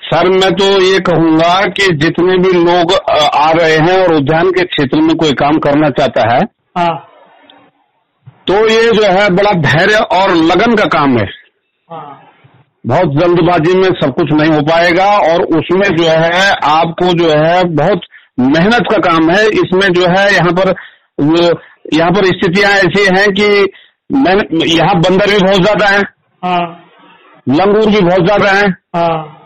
सर 0.00 0.28
मैं 0.30 0.50
तो 0.54 0.66
ये 0.82 0.98
कहूँगा 1.00 1.54
कि 1.70 1.86
जितने 1.96 2.36
भी 2.38 2.52
लोग 2.54 2.92
आ 2.92 3.50
रहे 3.52 3.76
हैं 3.78 3.98
और 3.98 4.14
उद्यान 4.14 4.50
के 4.50 4.64
क्षेत्र 4.66 5.00
में 5.00 5.14
कोई 5.16 5.32
काम 5.40 5.58
करना 5.66 5.90
चाहता 5.92 6.28
है 6.30 6.40
हाँ। 6.78 6.94
तो 8.46 8.54
ये 8.68 8.90
जो 8.92 9.02
है 9.12 9.28
बड़ा 9.32 9.52
धैर्य 9.62 9.98
और 10.12 10.34
लगन 10.46 10.74
का 10.76 10.84
काम 10.94 11.16
है। 11.18 11.26
हाँ। 11.88 12.18
बहुत 12.84 13.12
जल्दबाजी 13.16 13.74
में 13.74 13.88
सब 13.96 14.14
कुछ 14.14 14.32
नहीं 14.32 14.52
हो 14.52 14.60
पाएगा 14.68 15.04
और 15.26 15.42
उसमें 15.58 15.88
जो 15.96 16.08
है 16.10 16.48
आपको 16.68 17.12
जो 17.18 17.28
है 17.32 17.62
बहुत 17.74 18.00
मेहनत 18.38 18.88
का 18.90 18.98
काम 19.02 19.30
है। 19.30 19.46
इसमें 19.60 19.86
जो 19.92 20.06
है 20.10 20.24
यहाँ 20.34 20.52
पर 20.54 20.72
यहाँ 21.92 22.10
पर 22.10 22.26
स्थितियाँ 22.26 22.70
ऐसी 22.72 23.04
हैं 23.16 23.26
कि 23.32 23.48
मैंने 24.10 24.64
यहाँ 24.66 24.94
बंदर 25.00 25.30
भी 25.30 25.38
बहुत 25.38 25.62
ज़्यादा 25.62 25.86
है। 25.86 26.00
हाँ। 26.42 26.64
लंगूर 27.48 27.86
भी 27.90 28.00
बहुत 28.00 28.24
ज़्यादा 28.26 28.50
है। 28.50 28.66
हाँ। 28.96 29.38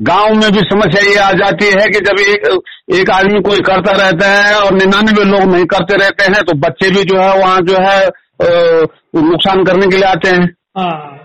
गाँव 0.00 0.34
में 0.34 0.50
भी 0.52 0.60
समस्या 0.62 1.02
ये 1.02 1.16
आ 1.18 1.30
जाती 1.34 1.66
है 1.70 1.86
कि 1.88 2.00
जब 2.00 2.20
एक 2.20 2.46
एक 2.94 3.10
आदमी 3.10 3.40
कोई 3.40 3.60
करता 3.62 3.92
रहता 3.92 4.28
है 4.28 4.54
और 4.56 4.72
निन्यानवे 4.74 5.24
लोग 5.24 5.42
नहीं 5.52 5.64
करते 5.66 5.96
रहते 5.96 6.24
हैं 6.24 6.42
तो 6.44 6.54
बच्चे 6.60 6.90
भी 6.90 7.02
जो 7.04 7.20
है 7.20 7.38
वहाँ 7.38 7.60
जो 7.62 7.76
है 7.78 7.98
नुकसान 9.22 9.64
करने 9.64 9.86
के 9.86 9.96
लिए 9.96 10.06
आते 10.06 10.28
हैं। 10.28 10.44
हाँ। 10.78 11.18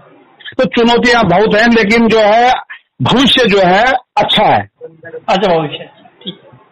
तो 0.58 0.66
चुनौतियाँ 0.76 1.24
बहुत 1.28 1.56
हैं 1.56 1.68
लेकिन 1.72 2.08
जो 2.08 2.20
है 2.20 2.52
भविष्य 3.04 3.46
जो 3.48 3.60
है 3.60 3.84
अच्छा 4.18 4.44
है। 4.44 4.62
अच्छा 5.30 5.48
भविष्य 5.48 5.90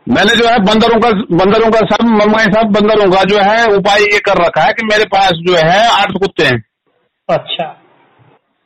मैंने 0.07 0.35
जो 0.35 0.47
है 0.47 0.57
बंदरों 0.59 0.99
का 1.01 1.09
बंदरों 1.37 1.69
का 1.71 1.79
सब 1.89 2.03
मम्माई 2.07 2.45
साहब 2.45 2.71
बंदरों 2.73 3.09
का 3.11 3.23
जो 3.23 3.37
है 3.39 3.63
उपाय 3.75 4.01
ये 4.03 4.19
कर 4.19 4.43
रखा 4.45 4.63
है 4.63 4.73
कि 4.73 4.85
मेरे 4.85 5.05
पास 5.05 5.31
जो 5.47 5.55
है 5.57 5.79
आठ 5.91 6.11
कुत्ते 6.13 6.43
हैं। 6.43 6.59
अच्छा। 7.29 7.65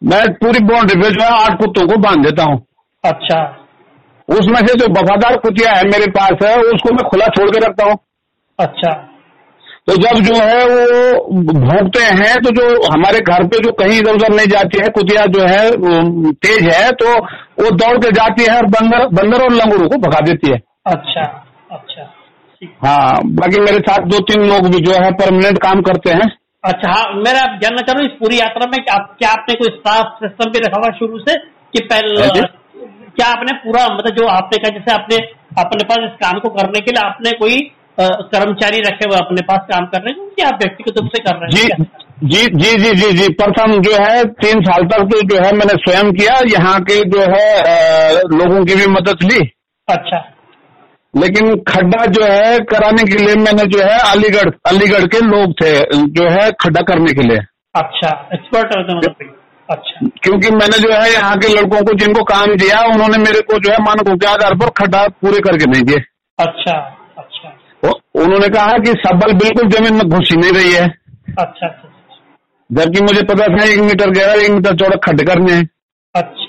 मैं 0.01 0.21
पूरी 0.33 0.59
बाउंड्री 0.65 1.01
पे 1.01 1.09
जो 1.09 1.23
है 1.23 1.29
आठ 1.35 1.57
कुत्तों 1.59 1.87
को 1.87 1.97
बाँध 1.97 2.25
देता 2.25 2.43
हूँ। 2.43 2.57
अच्छा। 3.03 3.39
उसमें 4.27 4.59
से 4.67 4.73
जो 4.75 4.85
वफादार 4.93 5.37
कुतिया 5.37 5.71
है 5.71 5.83
मेरे 5.83 6.11
पास 6.11 6.43
है 6.43 6.55
उसको 6.73 6.93
मैं 6.93 7.05
खुला 7.09 7.27
छोड़ 7.27 7.49
के 7.49 7.65
रखता 7.65 7.85
हूँ। 7.85 7.97
अच्छा। 8.59 8.91
तो 9.87 9.95
जब 9.95 10.19
जो 10.23 10.35
है 10.35 10.65
वो 10.65 11.41
भोंकते 11.53 12.01
हैं 12.17 12.35
तो 12.43 12.51
जो 12.51 12.65
हमारे 12.93 13.19
घर 13.19 13.45
पे 13.47 13.59
जो 13.59 13.71
कहीं 13.73 13.99
इधर 13.99 14.13
उधर 14.13 14.35
नहीं 14.35 14.47
जाती 14.47 14.81
है 14.83 14.89
कुतिया 14.89 15.25
जो 15.35 15.45
है 15.47 15.69
तेज 16.45 16.67
है 16.73 16.91
तो 17.01 17.13
वो 17.63 17.71
दौड़ 17.77 17.97
के 17.97 18.11
जाती 18.11 18.43
है 18.43 18.57
और 18.57 18.65
बंदर 18.75 19.07
बंदर 19.13 19.43
और 19.43 19.53
लंगूरों 19.53 19.87
को 19.89 19.97
भगा 19.99 20.19
देती 20.25 20.51
है। 20.51 20.57
अच्छा 20.85 21.23
अच्छा। 21.71 22.03
हाँ 22.83 23.21
बाकी 23.39 23.59
मेरे 23.61 23.79
साथ 23.87 24.05
दो 24.11 24.19
तीन 24.29 24.41
लोग 24.47 24.69
भी 24.71 24.79
जो 24.85 24.93
है 25.03 25.11
परमानेंट 25.19 25.57
काम 25.63 25.81
करते 25.81 26.11
हैं। 26.11 26.27
अच्छा 26.63 26.91
हाँ 26.91 27.03
मेरा 27.17 27.43
जानना 27.57 27.81
चाह 27.81 27.93
रहा 27.93 28.01
हूँ 28.01 28.05
इस 28.05 28.15
पूरी 28.19 28.39
यात्रा 28.39 28.65
में 28.71 28.79
क्या, 28.83 28.95
क्या 29.19 29.29
आपने 29.31 29.55
कोई 29.55 29.69
स्टाफ 29.75 30.17
सिस्टम 30.23 30.51
भी 30.51 30.59
रखा 30.59 30.79
हुआ 30.79 30.89
शुरू 30.97 31.19
से 31.19 31.35
कि 31.75 31.83
हाँ 31.83 31.87
पहले 31.91 32.47
क्या 33.11 33.27
आपने 33.27 33.53
पूरा 33.61 33.83
मतलब 33.93 34.15
जो 34.15 34.25
आपने 34.29 34.57
कहा 34.57 34.77
जैसे 34.77 34.91
आपने 34.93 35.17
अपने 35.61 35.83
पास 35.89 36.07
इस 36.07 36.17
काम 36.23 36.39
को 36.39 36.49
करने 36.57 36.79
के 36.79 36.91
लिए 36.91 37.03
आपने 37.03 37.31
कोई 37.39 37.59
कर्मचारी 38.33 38.79
रखे 38.81 39.07
हुए 39.09 39.17
अपने 39.17 39.41
पास 39.47 39.65
काम 39.71 39.85
करने 39.93 40.11
को 40.17 40.25
कि 40.35 40.43
आप 40.49 40.59
व्यक्तिगत 40.61 40.99
रूप 40.99 41.09
से 41.15 41.19
कर 41.23 41.39
रहे 41.39 41.61
हैं? 41.61 41.87
जी 42.23 42.43
जी 42.53 42.71
जी 42.83 42.91
जी 42.95 43.11
जी 43.17 43.27
प्रथम 43.33 43.73
जो 43.81 43.95
है 44.03 44.23
तीन 44.43 44.61
साल 44.63 44.85
तक 44.91 45.07
तो 45.11 45.21
जो 45.29 45.41
है 45.45 45.51
मैंने 45.55 45.73
स्वयं 45.83 46.11
किया 46.13 46.35
यहाँ 46.51 46.79
के 46.89 46.99
जो 47.09 47.25
है 47.33 47.47
लोगों 48.33 48.63
की 48.65 48.75
भी 48.75 48.85
मदद 48.93 49.23
ली। 49.23 49.39
अच्छा। 49.87 50.19
लेकिन 51.13 51.55
खड्डा 51.67 52.05
जो 52.07 52.23
है 52.23 52.57
कराने 52.71 53.03
के 53.03 53.17
लिए 53.17 53.35
मैंने 53.35 53.63
जो 53.67 53.79
है 53.81 53.97
अलीगढ़ 54.11 54.49
अलीगढ़ 54.67 55.05
के 55.13 55.19
लोग 55.25 55.53
थे 55.61 55.71
जो 56.17 56.29
है 56.29 56.49
खड्डा 56.61 56.81
करने 56.89 57.13
के 57.13 57.27
लिए। 57.27 57.37
अच्छा 57.75 58.09
एक्सपर्ट 58.33 58.75
है 58.75 58.81
मतलब 58.81 59.35
अच्छा। 59.69 60.07
क्योंकि 60.23 60.51
मैंने 60.51 60.77
जो 60.79 60.91
है 60.91 61.11
यहाँ 61.13 61.35
के 61.37 61.47
लड़कों 61.49 61.81
को 61.85 61.93
जिनको 61.97 62.23
काम 62.25 62.55
दिया 62.57 62.79
उन्होंने 62.93 63.17
मेरे 63.17 63.41
को 63.41 63.57
जो 63.59 63.71
है 63.71 63.77
मानकों 63.83 64.15
के 64.17 64.27
आधार 64.27 64.55
पर 64.57 64.69
खड्डा 64.77 65.01
पूरे 65.21 65.39
करके 65.39 65.65
नहीं 65.71 65.83
दिए। 65.83 65.99
अच्छा 66.39 66.75
अच्छा। 67.17 67.91
उन्होंने 68.15 68.47
कहा 68.49 68.77
कि 68.77 68.91
सबल 69.03 69.33
बिल्कुल 69.41 69.69
ज़मीन 69.69 69.93
में 69.93 70.07
घुस 70.07 70.31
ही 70.31 70.37
नहीं 70.37 70.51
रही 70.51 70.71
है। 70.73 70.87
अच्छा 71.39 71.67
अच्छा 71.67 71.87
जबकि 72.69 73.01
मुझे 73.01 73.21
पता 73.23 73.45
था 73.47 73.65
एक 73.65 73.79
मीटर 73.81 74.09
गहरा 74.11 74.33
एक 74.41 74.51
मीटर 74.51 74.75
चौड़ा 74.75 74.97
खड्डे 75.05 75.23
करने 75.25 75.53
हैं। 75.53 75.67
अच्छा 76.15 76.19
अच्छा। 76.19 76.48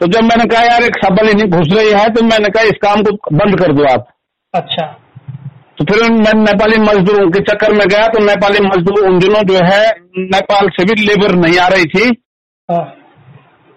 तो 0.00 0.06
जब 0.08 0.24
मैंने 0.24 0.44
कहा 0.44 0.62
यार 0.62 0.82
एक 0.84 0.96
सबल 1.04 1.28
ही 1.28 1.48
घुस 1.48 1.68
रही 1.72 1.92
है 1.92 2.08
तो 2.14 2.22
मैंने 2.24 2.48
कहा 2.48 2.62
इस 2.64 2.78
काम 2.82 3.02
को 3.02 3.36
बंद 3.36 3.58
कर 3.60 3.72
दो 3.72 3.84
आप। 3.92 4.06
अच्छा। 4.54 4.84
तो 5.78 5.84
फिर 5.84 6.10
मैं 6.12 6.32
नेपाली 6.36 6.76
मजदूरों 6.82 7.30
के 7.30 7.40
चक्कर 7.46 7.72
में 7.72 7.86
गया 7.88 8.06
तो 8.08 8.24
नेपाली 8.24 8.60
मजदूर 8.66 9.06
उन 9.08 9.18
दिनों 9.18 9.42
जो 9.48 9.64
है 9.64 9.80
नेपाल 10.26 10.68
से 10.76 10.84
भी 10.84 10.94
लेबर 11.02 11.34
नहीं 11.36 11.58
आ 11.58 11.66
रही 11.68 11.84
थी। 11.86 12.04
हाँ, 12.68 12.84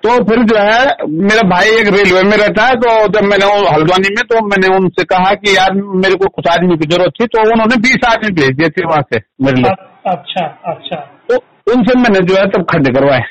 तो 0.03 0.09
फिर 0.25 0.43
जो 0.43 0.57
है 0.59 1.07
मेरा 1.23 1.41
भाई 1.49 1.71
एक 1.79 1.87
रेलवे 1.95 2.21
में 2.23 2.37
रहता 2.37 2.65
है 2.65 2.75
तो 2.77 2.91
जब 3.09 3.25
मैंने 3.25 3.49
हल्द्वानी 3.69 4.13
में 4.15 4.23
तो 4.27 4.45
मैंने 4.47 4.75
उनसे 4.75 5.03
कहा 5.07 5.33
कि 5.35 5.55
यार 5.55 5.73
मेरे 5.97 6.15
को 6.15 6.29
कुछ 6.29 6.47
आदमी 6.49 6.77
की 6.77 6.87
ज़रूरत 6.87 7.19
थी 7.19 7.25
तो 7.27 7.41
उन्होंने 7.51 7.77
बीस 7.87 8.07
आदमी 8.09 8.31
भेज 8.37 8.55
दिए 8.57 8.69
थे 8.69 8.85
वहाँ 8.85 9.01
से 9.13 9.21
मेरे 9.41 9.61
लिए। 9.61 9.71
अच्छा 10.07 10.45
अच्छा। 10.67 10.95
तो 11.29 11.43
उनसे 11.73 11.99
मैंने 11.99 12.25
जो 12.27 12.35
है 12.35 12.45
तब 12.49 12.65
खड्डे 12.71 12.93
करवाए। 12.93 13.21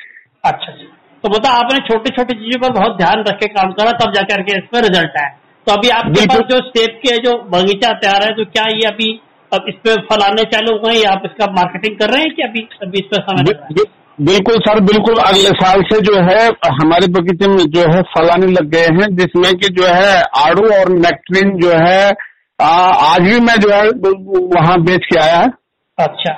अच्छा 0.44 0.72
अच्छा। 0.72 0.86
तो 1.24 1.28
मतलब 1.28 1.46
आपने 1.46 1.78
छोटी 1.86 2.10
छोटी 2.10 2.34
चीज़ों 2.34 2.60
पर 2.60 2.72
बहुत 2.72 2.96
ध्यान 2.96 3.22
रख 3.28 3.38
के 3.38 3.46
काम 3.46 3.70
करा 3.72 3.92
तब 4.00 4.12
जाकर 4.14 4.42
के 4.42 4.56
इसमें 4.56 4.80
रिज़ल्ट 4.80 5.16
आया। 5.18 5.28
तो 5.66 5.72
अभी 5.72 5.88
आपके 5.88 6.26
पास 6.26 6.40
जो 6.50 6.60
सेब 6.68 6.98
के 7.04 7.16
जो 7.18 7.32
बगीचा 7.54 7.92
तैयार 7.92 8.22
है 8.22 8.30
तो 8.34 8.44
क्या 8.44 8.64
ये 8.74 8.86
अभी 8.88 9.08
अब 9.52 9.64
इस 9.68 9.74
पे 9.84 9.94
फल 10.02 10.22
आने 10.22 10.42
चालू 10.44 10.72
हो 10.72 10.78
गए 10.78 10.94
या 10.94 11.10
आप 11.10 11.22
इसका 11.24 11.46
मार्केटिंग 11.52 11.98
कर 11.98 12.10
रहे 12.10 12.22
हैं 12.22 12.34
कि 12.34 12.42
अभी 12.42 12.68
अभी 12.82 12.98
इस 12.98 13.04
पे 13.04 13.22
समय 13.22 13.50
है? 13.50 13.84
बिल्कुल 14.18 14.56
सर 14.58 14.80
बिल्कुल 14.80 15.18
अगले 15.22 15.50
साल 15.58 15.82
से 15.82 16.00
जो 16.00 16.14
है 16.28 16.46
हमारे 16.80 17.06
बगीचे 17.06 17.48
में 17.48 17.64
जो 17.70 17.80
है 17.80 18.02
फल 18.14 18.30
आने 18.30 18.46
लग 18.46 18.70
गए 18.70 18.86
हैं 18.96 19.08
जिसमें 19.16 19.52
कि 19.54 19.68
जो 19.68 19.86
है 19.86 20.20
आड़ू 20.38 20.62
और 20.78 20.88
नेक्ट्रिन 20.98 21.56
जो 21.58 21.70
है 21.70 22.10
आ, 22.58 22.68
आज 23.10 23.20
भी 23.20 23.40
मैं 23.40 23.54
जो 23.56 23.70
है 23.70 23.82
वहाँ 24.54 24.80
बेच 24.82 25.04
के 25.04 25.18
आया। 25.20 25.36
है 25.36 25.50
अच्छा। 25.98 26.32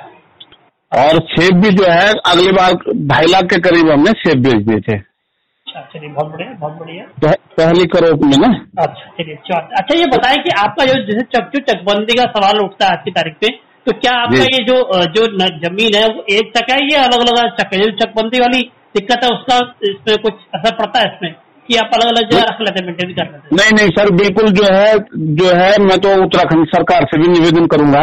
और 0.91 1.19
सेब 1.31 1.59
भी 1.61 1.69
जो 1.71 1.83
है 1.91 2.07
अगली 2.31 2.51
बार 2.51 2.73
ढाई 3.11 3.25
लाख 3.31 3.43
के 3.43 3.59
करीब 3.59 3.89
हमने 3.91 4.11
सेब 4.21 4.41
बेच 4.43 4.63
दिए 4.67 4.79
थे। 4.87 4.95
अच्छा 4.97 5.81
चलिए 5.93 6.09
बहुत 6.09 6.31
बढ़िया 6.31 6.55
बहुत 6.61 6.73
बढ़िया। 6.73 7.33
पहली 7.57 7.85
करोड़ 7.85 8.25
में 8.25 8.37
ना? 8.37 8.49
अच्छा 8.77 9.11
चलिए 9.17 9.35
अच्छा 9.79 9.97
ये 9.99 10.05
बताएँ 10.15 10.37
कि 10.37 10.49
आपका 10.59 10.85
जो 10.85 10.93
जैसे 11.05 11.23
चक 11.35 11.51
जो 11.55 11.61
चकबंदी 11.71 12.17
का 12.17 12.25
सवाल 12.35 12.59
उठता 12.59 12.85
है 12.85 12.91
आज 12.91 13.03
की 13.05 13.11
तारीख 13.11 13.35
पे 13.41 13.49
तो 13.87 13.91
क्या 13.99 14.11
आपका 14.23 14.43
ये 14.55 14.63
जो 14.65 14.75
जो 15.13 15.25
ज़मीन 15.61 15.95
है 15.95 16.05
वो 16.07 16.23
एक 16.35 16.51
चक 16.57 16.71
है 16.71 16.77
या 16.93 17.03
अलग 17.03 17.21
अलग 17.27 17.55
चक 17.59 17.73
है? 17.73 17.79
जो 17.81 17.89
चकबंदी 18.01 18.39
वाली 18.39 18.61
दिक्कत 18.97 19.23
है 19.23 19.29
उसका 19.29 19.57
इसमें 19.89 20.17
कुछ 20.17 20.33
असर 20.55 20.75
पड़ता 20.75 20.99
है 20.99 21.05
इसमें? 21.05 21.33
कि 21.69 21.75
आप 21.77 21.91
अलग 21.93 22.07
अलग 22.07 22.29
जगह 22.31 22.43
रख 22.43 22.61
लेते 22.61 22.79
हैं 22.79 22.85
मेंटेन 22.87 23.13
कर 23.15 23.31
लेते 23.31 23.55
नहीं 23.55 23.71
नहीं 23.77 23.89
सर 23.97 24.09
बिल्कुल 24.15 24.51
जो 24.59 24.63
है 24.73 24.93
जो 25.39 25.49
है 25.61 25.71
मैं 25.83 25.97
तो 26.05 26.13
उत्तराखंड 26.23 26.67
सरकार 26.67 27.05
से 27.11 27.19
भी 27.21 27.27
निवेदन 27.27 27.67
करूँगा। 27.67 28.01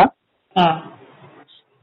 हाँ। 0.57 0.70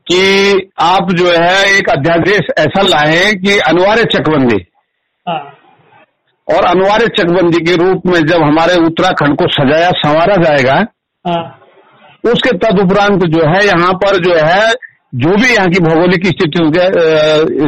कि 0.08 0.70
आप 0.82 1.12
जो 1.12 1.28
है 1.28 1.78
एक 1.78 1.90
अध्यादेश 1.90 2.50
ऐसा 2.60 2.82
लाए 2.84 3.34
कि 3.36 3.58
अनिवार्य 3.68 4.04
चकबंदी। 4.14 4.58
हाँ। 5.28 5.40
और 6.48 6.66
अनिवार्य 6.66 7.08
चकबंदी 7.18 7.64
के 7.66 7.76
रूप 7.76 8.06
में 8.06 8.20
जब 8.26 8.44
हमारे 8.44 8.76
उत्तराखंड 8.86 9.38
को 9.38 9.48
सजाया 9.52 9.90
संवारा 9.98 10.36
जाएगा 10.44 10.76
हाँ। 11.26 11.44
उसके 12.24 12.52
तदुपरांत 12.58 13.24
जो 13.28 13.48
है 13.48 13.66
यहाँ 13.66 13.94
पर 14.04 14.20
जो 14.24 14.36
है 14.36 14.74
जो 15.14 15.36
भी 15.36 15.50
यहाँ 15.50 15.68
की 15.70 15.80
भौगोलिक 15.80 16.26
स्थितियों 16.28 16.70
के 16.72 16.86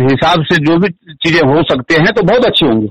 हिसाब 0.05 0.43
से 0.45 0.55
जो 0.65 0.77
भी 0.77 0.89
चीज़ें 1.15 1.41
हो 1.49 1.63
सकते 1.63 1.95
हैं 1.95 2.13
तो 2.13 2.23
बहुत 2.23 2.45
अच्छी 2.45 2.65
होंगी। 2.65 2.89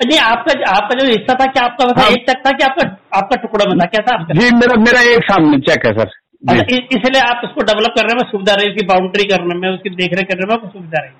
नहीं 0.00 0.18
आपका 0.20 0.52
आपका 0.70 0.98
जो 0.98 1.06
हिस्सा 1.06 1.34
था 1.34 1.46
क्या 1.46 1.64
आपका 1.64 1.84
मतलब 1.84 1.98
हाँ। 1.98 2.10
एक 2.10 2.30
चक 2.30 2.46
था 2.46 2.50
कि 2.52 2.64
आपका 2.64 2.84
आपका 3.18 3.36
टुकड़ा 3.36 3.64
था 3.64 3.86
क्या 3.86 4.02
था 4.06 4.14
आपका? 4.14 4.34
जी 4.34 4.50
मेरा 4.56 4.76
मेरा 4.80 5.00
एक 5.12 5.24
सामने 5.24 5.58
चेक 5.68 5.86
है 5.86 5.92
सर। 5.92 6.10
इसलिए 6.42 7.20
आप 7.20 7.40
उसको 7.44 7.62
डेवलप 7.64 7.94
करने 7.96 8.14
में 8.14 8.24
सुविधा 8.30 8.54
रही 8.54 8.68
उसकी 8.70 8.86
बाउंड्री 8.86 9.24
करने 9.28 9.54
में 9.58 9.68
उसकी 9.68 9.90
देखरेख 9.92 10.26
करने 10.28 10.46
में 10.46 10.54
आपको 10.54 10.68
सुविधा 10.68 11.02
रही। 11.02 11.12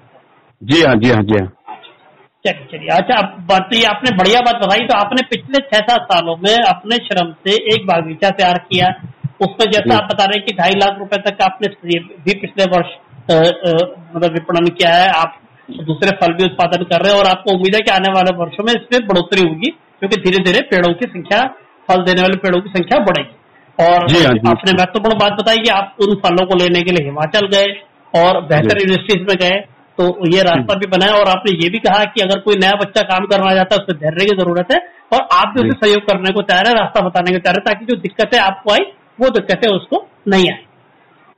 जी 0.62 0.82
हाँ 0.82 0.94
जी 0.96 1.10
हाँ 1.10 1.22
जी 1.22 1.38
हाँ। 1.38 1.48
चलिए 2.44 2.66
चलिए। 2.72 2.88
अच्छा 2.96 3.14
अब 3.16 3.46
बात 3.48 3.70
ये 3.74 3.84
आपने 3.86 4.10
बढ़िया 4.16 4.40
बात 4.42 4.56
बताई 4.56 4.86
तो 4.88 4.96
आपने 4.96 5.22
पिछले 5.30 5.60
छह 5.68 5.80
सात 5.86 6.02
सालों 6.10 6.36
में 6.42 6.54
अपने 6.54 6.96
श्रम 7.06 7.32
से 7.46 7.54
एक 7.74 7.86
बागीचा 7.86 8.30
तैयार 8.32 8.58
किया। 8.68 8.88
उसमें 9.40 9.70
जैसा। 9.70 9.96
आप 9.96 10.04
बता 10.10 10.24
रहे 10.24 10.38
हैं 10.38 10.44
कि 10.46 10.52
ढाई 10.58 10.76
लाख 10.76 10.98
रुपए 10.98 11.18
तक 11.24 11.42
आपने 11.44 11.68
भी 11.96 12.34
पिछले 12.40 12.68
वर्ष 12.74 12.92
मतलब 13.30 14.30
विपणन 14.34 14.68
किया 14.70 14.92
है। 14.94 15.08
आप 15.14 15.40
दूसरे 15.68 16.10
फल 16.18 16.34
भी 16.34 16.44
उत्पादन 16.44 16.84
कर 16.84 17.02
रहे 17.02 17.12
हैं 17.12 17.18
और 17.20 17.26
आपको 17.28 17.54
उम्मीद 17.54 17.74
है 17.74 17.80
कि 17.80 17.90
आने 17.92 18.12
वाले 18.14 18.36
वर्षों 18.36 18.64
में 18.64 18.72
इसमें 18.72 19.06
बढ़ोतरी 19.08 19.48
होगी 19.48 19.70
क्योंकि 19.70 20.20
धीरे 20.22 20.42
धीरे 20.44 20.60
पेड़ों 20.70 20.92
की 20.94 21.06
संख्या 21.08 21.40
फल 21.88 22.04
देने 22.04 22.22
वाले 22.22 22.36
पेड़ों 22.38 22.60
की 22.60 22.70
संख्या 22.70 22.98
बढ़ेगी। 23.04 23.34
और 23.78 24.08
जी 24.08 24.22
हाँ, 24.24 24.32
जी। 24.34 24.48
आपने 24.48 24.72
महत्वपूर्ण 24.72 25.18
बात 25.18 25.32
बताई 25.32 25.58
कि 25.58 25.70
आप 25.70 25.96
उन 26.02 26.14
फलों 26.20 26.46
को 26.46 26.56
लेने 26.56 26.82
के 26.82 26.92
लिए 26.92 27.04
हिमाचल 27.04 27.46
गए 27.46 27.72
और 28.14 28.40
बेहतर। 28.44 28.78
यूनिवर्सिटीज 28.80 29.26
में 29.28 29.36
गए 29.40 29.56
तो 29.98 30.06
ये 30.26 30.42
रास्ता 30.42 30.74
भी 30.74 30.86
बनाया 30.86 31.14
और 31.14 31.28
आपने 31.28 31.52
ये 31.54 31.68
भी 31.70 31.78
कहा 31.78 32.04
कि 32.06 32.20
अगर 32.22 32.40
कोई 32.40 32.56
नया 32.56 32.72
बच्चा 32.80 33.02
काम 33.10 33.26
करना 33.26 33.54
चाहता 33.54 33.76
है 33.76 33.82
उसमें 33.82 33.98
धैर्य 34.00 34.24
की 34.24 34.36
ज़रूरत 34.36 34.72
है 34.72 34.78
और 35.12 35.26
आप 35.34 35.52
भी 35.54 35.60
उसे 35.62 35.76
सहयोग 35.76 36.02
करने 36.08 36.32
को 36.32 36.42
तैयार 36.42 36.66
है 36.66 36.74
रास्ता 36.74 37.00
बताने 37.00 37.32
को 37.32 37.38
तैयार 37.38 37.58
है 37.58 37.64
ताकि 37.64 37.86
जो 37.86 37.96
दिक्कतें 38.00 38.38
आपको 38.40 38.72
आई 38.72 38.84
वो 39.20 39.30
दिक्कतें 39.30 39.68
उसको 39.70 40.06
नहीं 40.28 40.50
आए 40.50 40.64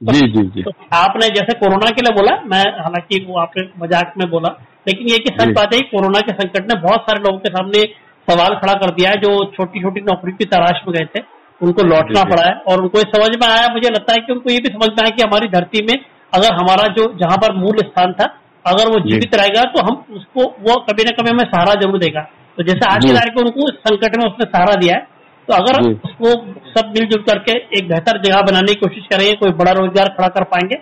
जी 0.01 0.27
जी 0.33 0.42
जी। 0.48 0.62
तो 0.62 0.72
आपने 0.96 1.29
जैसे 1.31 1.55
कोरोना 1.59 1.90
के 1.90 2.03
लिए 2.03 2.14
बोला 2.16 2.35
मैं 2.46 2.64
हालाँकि 2.81 3.24
वो 3.29 3.38
आपने 3.40 3.62
मज़ाक 3.83 4.12
में 4.18 4.29
बोला 4.31 4.48
लेकिन 4.88 5.09
ये 5.09 5.18
कि 5.18 5.35
सच 5.40 5.55
बात 5.55 5.74
है 5.74 5.81
कोरोना 5.88 6.20
के 6.20 6.33
संकट 6.33 6.72
ने 6.72 6.81
बहुत 6.81 7.01
सारे 7.01 7.22
लोगों 7.22 7.38
के 7.38 7.51
सामने 7.51 7.83
सवाल 8.29 8.55
खड़ा 8.57 8.74
कर 8.74 8.94
दिया 8.94 9.11
है 9.11 9.16
जो 9.16 9.33
छोटी 9.57 9.83
छोटी 9.83 10.01
नौकरी 10.03 10.33
की 10.33 10.44
तलाश 10.46 10.81
में 10.88 10.94
गए 10.94 11.05
थे। 11.05 11.22
उनको 11.61 11.83
लौटना। 11.85 12.23
पड़ा 12.27 12.42
है 12.44 12.55
और 12.66 12.81
उनको 12.83 12.99
ये 12.99 13.05
समझ 13.12 13.31
में 13.37 13.47
आया 13.49 13.66
मुझे 13.73 13.88
लगता 13.90 14.12
है 14.12 14.21
कि 14.21 14.33
उनको 14.33 14.51
ये 14.51 14.59
भी 14.59 14.71
समझ 14.71 14.88
में 14.90 15.01
आया 15.01 15.11
कि 15.11 15.23
हमारी 15.23 15.49
धरती 15.51 15.83
में 15.83 15.94
अगर 16.33 16.55
हमारा 16.55 16.87
जो 16.94 17.07
जहाँ 17.21 17.37
पर 17.38 17.55
मूल 17.57 17.79
स्थान 17.85 18.12
था 18.14 18.27
अगर 18.64 18.90
वो 18.90 18.99
जीवित 19.03 19.35
रहेगा 19.35 19.62
तो 19.73 19.83
हम 19.85 19.94
उसको 20.16 20.44
वो 20.62 20.75
कभी 20.85 21.05
ना 21.05 21.11
कभी 21.16 21.31
हमें 21.31 21.44
सहारा 21.47 21.75
ज़रूर 21.77 21.99
देगा। 21.99 22.23
तो 22.59 22.64
जैसे 22.64 22.87
आज 22.87 23.05
की 23.05 23.12
तारीख 23.12 23.37
में 23.37 23.42
उनको 23.44 23.68
संकट 23.79 24.16
में 24.16 24.25
उसने 24.27 24.47
सहारा 24.47 24.75
दिया 24.77 24.97
है 24.97 25.07
तो 25.49 25.55
अगर 25.55 25.81
उसको 25.83 26.33
सब 26.71 26.92
मिलजुल 26.94 27.23
करके 27.25 27.53
एक 27.79 27.88
बेहतर 27.88 28.21
जगह 28.23 28.42
बनाने 28.42 28.73
की 28.73 28.81
कोशिश 28.81 29.07
करेंगे 29.11 29.33
कोई 29.37 29.53
बड़ा 29.61 29.73
रोज़गार 29.75 30.09
खड़ा 30.16 30.29
कर 30.31 30.44
पाएँगे 30.51 30.77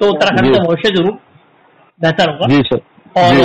तो 0.00 0.10
उत्तराखंड 0.10 0.54
का 0.54 0.62
भविष्य 0.64 0.94
ज़रूर 0.94 1.18
बेहतर 2.00 2.30
होगा। 2.30 2.46
जी 2.48 2.62
सर। 2.64 2.80
और 3.16 3.36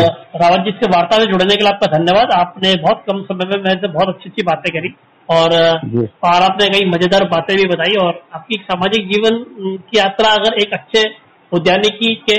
रावत 0.41 0.63
जी 0.65 0.72
से 0.74 0.88
वार्ता 0.89 1.17
में 1.17 1.26
जुड़ने 1.28 1.56
के 1.56 1.63
लिए 1.63 1.70
आपका 1.70 1.88
धन्यवाद। 1.91 2.32
आपने 2.34 2.74
बहुत 2.82 3.04
कम 3.08 3.22
समय 3.24 3.50
में 3.50 3.63
मेरे 3.63 3.80
से 3.80 3.88
बहुत 3.89 4.10
अच्छी 4.10 4.30
अच्छी 4.30 4.44
बातें 4.46 4.72
करी। 4.74 4.94
और 5.29 5.53
और 6.23 6.43
आपने 6.43 6.67
कई 6.69 6.86
मज़ेदार 6.89 7.23
बातें 7.27 7.55
भी 7.57 7.65
बताई 7.65 7.95
और 7.95 8.21
आपकी 8.34 8.55
सामाजिक 8.63 9.07
जीवन 9.07 9.38
की 9.81 9.97
यात्रा 9.97 10.29
अगर 10.31 10.57
एक 10.62 10.73
अच्छे 10.73 11.03
उद्यानिकी 11.51 12.13
के 12.29 12.38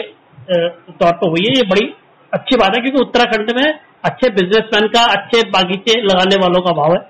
तौर 0.92 1.12
पर 1.12 1.28
हुई 1.28 1.44
है 1.46 1.54
ये 1.54 1.62
बड़ी 1.68 1.86
अच्छी 2.32 2.56
बात 2.56 2.76
है 2.76 2.82
क्योंकि 2.82 3.00
उत्तराखंड 3.00 3.52
में 3.56 3.66
अच्छे 4.04 4.28
बिजनेसमैन 4.30 4.86
का 4.88 5.02
अच्छे 5.12 5.42
बागीचे 5.50 6.00
लगाने 6.02 6.36
वालों 6.36 6.60
का 6.60 6.72
भाव 6.72 6.92
है। 6.92 7.00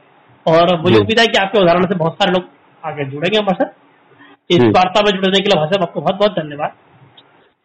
और 0.47 0.81
मुझे 0.81 0.99
उम्मीद 0.99 1.21
है 1.21 1.27
कि 1.27 1.39
आपके 1.39 1.59
उदाहरण 1.59 1.87
से 1.87 1.95
बहुत 1.95 2.15
सारे 2.15 2.33
लोग 2.33 2.45
आगे 2.83 3.05
जुड़ेंगे 3.05 3.39
हमारे 3.39 3.65
साथ। 3.65 3.71
इस 4.51 4.63
वार्ता 4.77 5.01
में 5.01 5.11
जुड़ने 5.13 5.41
के 5.41 5.49
लिए 5.49 5.59
भाषा 5.61 5.83
आपको 5.83 6.01
बहुत 6.01 6.15
बहुत 6.15 6.33
धन्यवाद। 6.33 6.73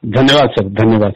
धन्यवाद 0.04 0.50
सर 0.50 0.68
धन्यवाद। 0.82 1.14